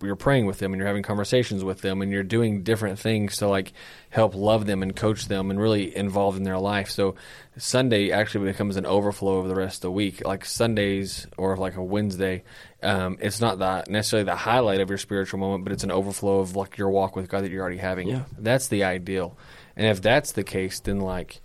[0.00, 3.36] you're praying with them and you're having conversations with them and you're doing different things
[3.38, 3.72] to like
[4.08, 6.90] help love them and coach them and really involved in their life.
[6.90, 7.16] So
[7.58, 10.24] Sunday actually becomes an overflow of the rest of the week.
[10.24, 12.44] Like Sundays or like a Wednesday,
[12.82, 16.40] um, it's not the, necessarily the highlight of your spiritual moment, but it's an overflow
[16.40, 18.08] of like your walk with God that you're already having.
[18.08, 18.24] Yeah.
[18.38, 19.36] That's the ideal.
[19.76, 21.40] And if that's the case, then like,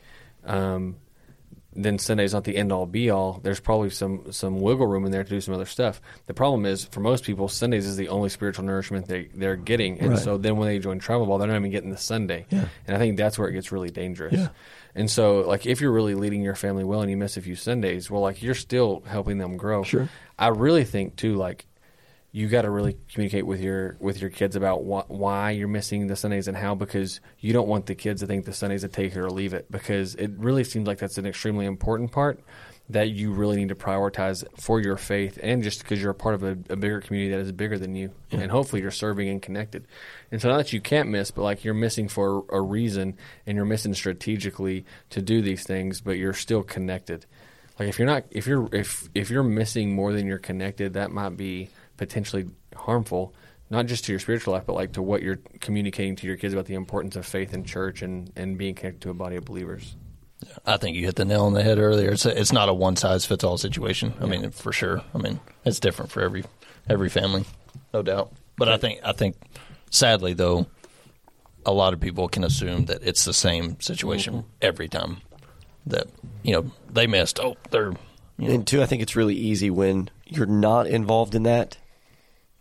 [0.46, 0.96] um,
[1.78, 3.40] then Sunday's not the end all be all.
[3.44, 6.02] There's probably some some wiggle room in there to do some other stuff.
[6.26, 10.00] The problem is for most people, Sundays is the only spiritual nourishment they they're getting,
[10.00, 10.20] and Right.
[10.20, 12.46] so then when they join travel ball, they're not even getting the Sunday.
[12.50, 12.66] Yeah.
[12.88, 14.34] And I think that's where it gets really dangerous.
[14.34, 14.50] Yeah.
[14.96, 17.56] And so, like, if you're really leading your family well and you miss a few
[17.56, 19.84] Sundays, well, like, you're still helping them grow.
[19.84, 20.10] Sure.
[20.40, 21.68] I really think too, like,
[22.38, 26.06] you got to really communicate with your with your kids about wh- why you're missing
[26.06, 28.88] the Sundays and how because you don't want the kids to think the Sundays to
[28.88, 32.40] take it or leave it because it really seems like that's an extremely important part
[32.90, 36.36] that you really need to prioritize for your faith and just because you're a part
[36.36, 39.42] of a, a bigger community that is bigger than you and hopefully you're serving and
[39.42, 39.88] connected.
[40.32, 43.18] And so not that you can't miss but like you're missing for a reason
[43.48, 47.26] and you're missing strategically to do these things but you're still connected.
[47.80, 51.10] Like if you're not if you're if if you're missing more than you're connected that
[51.10, 52.46] might be potentially
[52.76, 53.34] harmful
[53.70, 56.54] not just to your spiritual life but like to what you're communicating to your kids
[56.54, 59.46] about the importance of faith in church and and being connected to a body of
[59.46, 59.96] believers
[60.66, 62.12] I think you hit the nail on the head earlier.
[62.12, 64.14] It's a, it's not a one size fits all situation.
[64.22, 65.02] I mean, for sure.
[65.14, 66.44] I mean, it's different for every
[66.88, 67.44] every family,
[67.94, 68.32] no doubt.
[68.56, 69.36] But I think I think
[69.90, 70.68] sadly though,
[71.66, 74.48] a lot of people can assume that it's the same situation mm-hmm.
[74.62, 75.22] every time.
[75.88, 76.08] That
[76.44, 77.40] you know they missed.
[77.40, 77.94] Oh, they're
[78.38, 81.78] you know, And two, I think it's really easy when you're not involved in that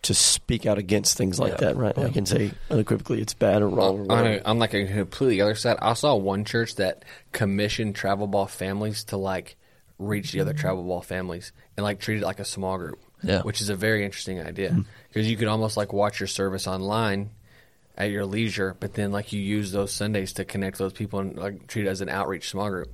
[0.07, 1.69] to speak out against things like Yeah.
[1.69, 1.97] that, right?
[1.97, 4.11] Like and say unequivocally it's bad or wrong.
[4.11, 7.95] Or on, a, on like a completely other side, I saw one church that commissioned
[7.95, 9.57] travel ball families to like
[9.99, 12.99] reach the other travel ball families and like treat it like a small group.
[13.23, 13.41] Yeah.
[13.43, 14.85] which is a very interesting idea mm.
[15.09, 17.31] because you could almost like watch your service online
[17.97, 21.37] at your leisure, but then like you use those Sundays to connect those people and
[21.37, 22.93] like treat it as an outreach small group,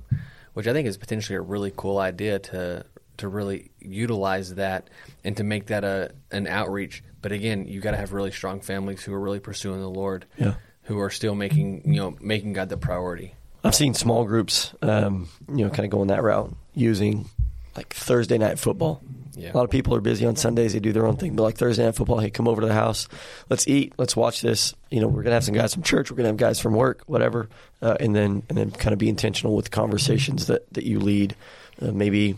[0.53, 2.85] which I think is potentially a really cool idea to
[3.17, 4.89] to really utilize that
[5.23, 7.03] and to make that a an outreach.
[7.21, 10.25] But again, you got to have really strong families who are really pursuing the Lord,
[10.37, 10.55] Yeah.
[10.83, 13.35] who are still making you know making God the priority.
[13.63, 17.29] I've seen small groups, um, you know, kind of going that route using
[17.77, 19.01] like Thursday night football.
[19.35, 19.51] Yeah.
[19.51, 21.35] A lot of people are busy on Sundays; they do their own thing.
[21.35, 23.07] But like Thursday night football, hey, come over to the house,
[23.49, 24.75] let's eat, let's watch this.
[24.91, 27.01] You know, we're gonna have some guys from church, we're gonna have guys from work,
[27.07, 27.47] whatever,
[27.81, 31.35] uh, and then and then kind of be intentional with conversations that that you lead,
[31.81, 32.37] uh, maybe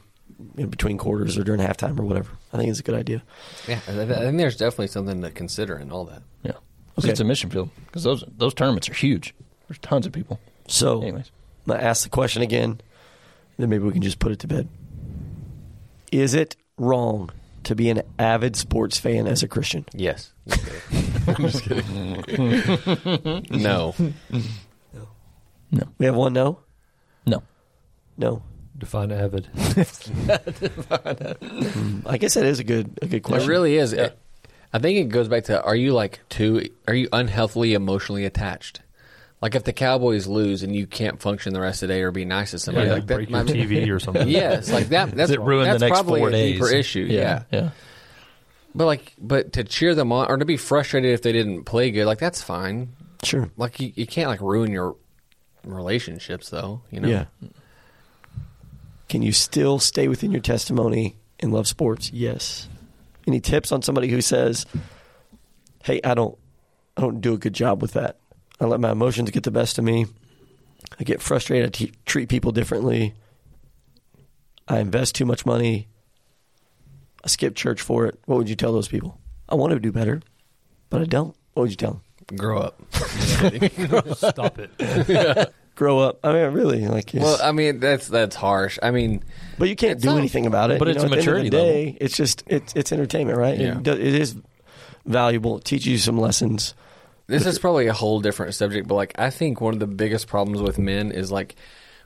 [0.57, 2.31] in between quarters or during halftime or whatever.
[2.53, 3.23] I think it's a good idea.
[3.67, 6.23] Yeah, I I think there's definitely something to consider in all that.
[6.43, 6.53] yeah.
[6.97, 7.09] Okay.
[7.09, 9.33] It's a mission field because those those tournaments are huge.
[9.67, 10.39] There's tons of people.
[10.67, 11.31] So, Anyways.
[11.67, 12.79] I'm gonna ask the question again,
[13.57, 14.67] then maybe we can just put it to bed.
[16.11, 17.31] Is it wrong
[17.63, 19.86] to be an avid sports fan as a Christian?
[19.93, 20.31] Yes.
[21.27, 22.23] I'm just kidding.
[23.51, 23.93] no.
[25.71, 26.59] No, We have one no?
[27.25, 27.43] no.
[28.17, 28.41] No.
[28.78, 29.47] Define avid.
[29.55, 32.03] Mm.
[32.05, 33.49] I guess that is a good a good question.
[33.49, 33.93] It really is.
[33.93, 34.17] It-
[34.73, 38.82] I think it goes back to are you like too are you unhealthily emotionally attached?
[39.41, 42.11] Like if the Cowboys lose and you can't function the rest of the day or
[42.11, 44.28] be nice to somebody, Yeah, like that break your might be- TV or something.
[44.28, 45.11] Yes, like that.
[45.11, 46.53] That's Does it ruin that's the next probably four a days?
[46.55, 47.07] deeper issue.
[47.09, 47.43] Yeah.
[47.51, 47.69] yeah.
[48.73, 51.91] but like, but to cheer them on or to be frustrated if they didn't play
[51.91, 52.89] good, like that's fine.
[53.23, 53.49] Sure.
[53.55, 54.95] Like you, you can't like ruin your
[55.63, 56.82] relationships though.
[56.91, 57.07] You know.
[57.07, 57.26] Yeah.
[59.09, 62.11] Can you still stay within your testimony and love sports?
[62.11, 62.67] Yes.
[63.27, 64.65] Any tips on somebody who says,
[65.83, 66.37] "Hey, I don't
[66.97, 68.17] I don't do a good job with that.
[68.59, 70.05] I let my emotions get the best of me.
[70.99, 71.67] I get frustrated.
[71.67, 73.13] I t- treat people differently.
[74.67, 75.87] I invest too much money.
[77.23, 79.19] I skip church for it." What would you tell those people?
[79.49, 80.21] I want to do better,
[80.89, 81.35] but I don't.
[81.53, 82.37] What would you tell them?
[82.37, 82.81] Grow up.
[84.15, 85.53] Stop it.
[85.76, 86.19] Grow up.
[86.23, 88.80] I mean, really, like, it's- well, I mean that's that's harsh.
[88.82, 89.23] I mean,
[89.57, 90.80] But you can't do not- anything about it.
[90.80, 92.73] but You it's know, a at the end of maturity the day, It's just it's
[92.76, 93.59] it's entertainment, right?
[93.59, 93.78] Yeah.
[93.78, 94.36] It, do- it is
[95.05, 95.57] valuable.
[95.57, 96.73] It teaches you some lessons.
[97.28, 100.28] This is probably a whole different subject, but like I think one of the biggest
[100.28, 101.55] problems with men is like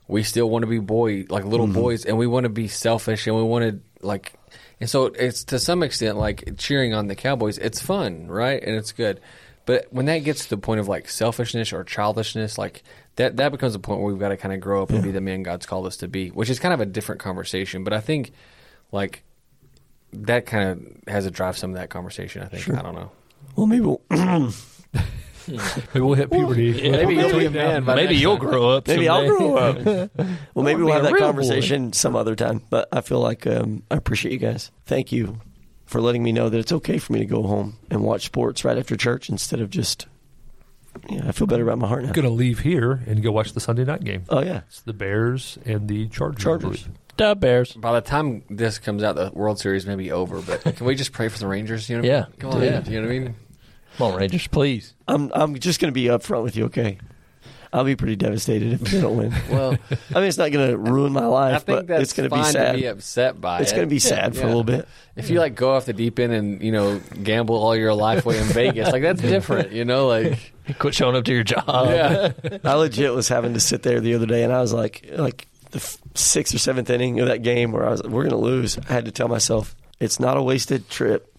[0.08, 1.80] we still want to be boy like little mm-hmm.
[1.80, 4.34] boys and we want to be selfish and we want to like
[4.80, 8.62] and so it's to some extent like cheering on the Cowboys, it's fun, right?
[8.64, 9.20] And it's good.
[9.70, 12.82] But when that gets to the point of like selfishness or childishness, like
[13.18, 15.12] that that becomes a point where we've got to kind of grow up and be
[15.12, 17.84] the man God's called us to be, which is kind of a different conversation.
[17.84, 18.32] But I think
[18.92, 19.22] like
[20.12, 22.42] that kind of has to drive some of that conversation.
[22.42, 23.12] I think I don't know.
[23.56, 24.02] Well, maybe we'll,
[25.48, 26.90] Maybe we'll hit puberty.
[26.90, 28.88] Maybe We'll you'll be a man Maybe you'll grow up.
[28.88, 30.10] maybe I'll grow up.
[30.56, 32.64] Well, maybe we'll have that real conversation some other time.
[32.72, 34.72] But I feel like um, I appreciate you guys.
[34.88, 35.40] Thank you
[35.90, 38.64] for letting me know that it's okay for me to go home and watch sports
[38.64, 40.06] right after church instead of just.
[41.10, 42.10] Yeah, I feel better about my heart now.
[42.10, 44.24] I'm going to leave here and go watch the Sunday night game.
[44.30, 46.44] Oh yeah, It's the Bears and the Chargers.
[46.44, 46.88] Chargers.
[47.18, 47.74] Duh, Bears.
[47.74, 50.42] By the time this comes out, the World Series may be over.
[50.42, 51.90] But can we just pray for the Rangers?
[51.90, 52.26] You know, Yeah.
[52.40, 52.84] Come on, Yeah.
[52.86, 53.36] you know what I mean?
[53.98, 54.94] Come on, Rangers, please.
[55.08, 56.66] I'm I'm just going to be upfront with you.
[56.66, 56.98] Okay,
[57.72, 59.32] I'll be pretty devastated if they don't win.
[59.50, 62.14] Well, I mean, it's not going to ruin my life, I think but that's it's
[62.14, 62.72] going to be sad.
[62.74, 63.60] to be upset by.
[63.62, 63.76] it's it.
[63.76, 64.88] going to be sad for a little bit.
[65.16, 68.26] If you like go off the deep end and you know gamble all your life
[68.26, 69.72] away in Vegas, like that's different.
[69.72, 71.64] You know, like Quit showing up to your job.
[71.68, 72.32] yeah,
[72.64, 75.48] I legit was having to sit there the other day, and I was like, like
[75.72, 75.80] the
[76.16, 78.78] sixth or seventh inning of that game where I was, we're going to lose.
[78.78, 81.36] I had to tell myself, it's not a wasted trip.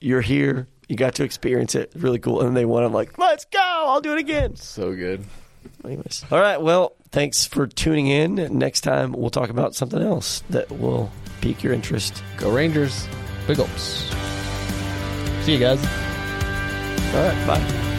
[0.00, 0.68] You're here.
[0.88, 1.92] You got to experience it.
[1.94, 2.40] Really cool.
[2.40, 2.82] And then they won.
[2.82, 3.58] I'm like, let's go.
[3.60, 4.56] I'll do it again.
[4.56, 5.24] so good.
[5.84, 6.24] Anyways.
[6.30, 6.60] All right.
[6.60, 8.34] Well, thanks for tuning in.
[8.58, 11.10] Next time, we'll talk about something else that will
[11.40, 12.22] pique your interest.
[12.36, 13.06] Go Rangers.
[13.46, 14.04] Big ups.
[15.42, 15.82] See you guys.
[17.14, 17.46] All right.
[17.46, 17.94] Bye.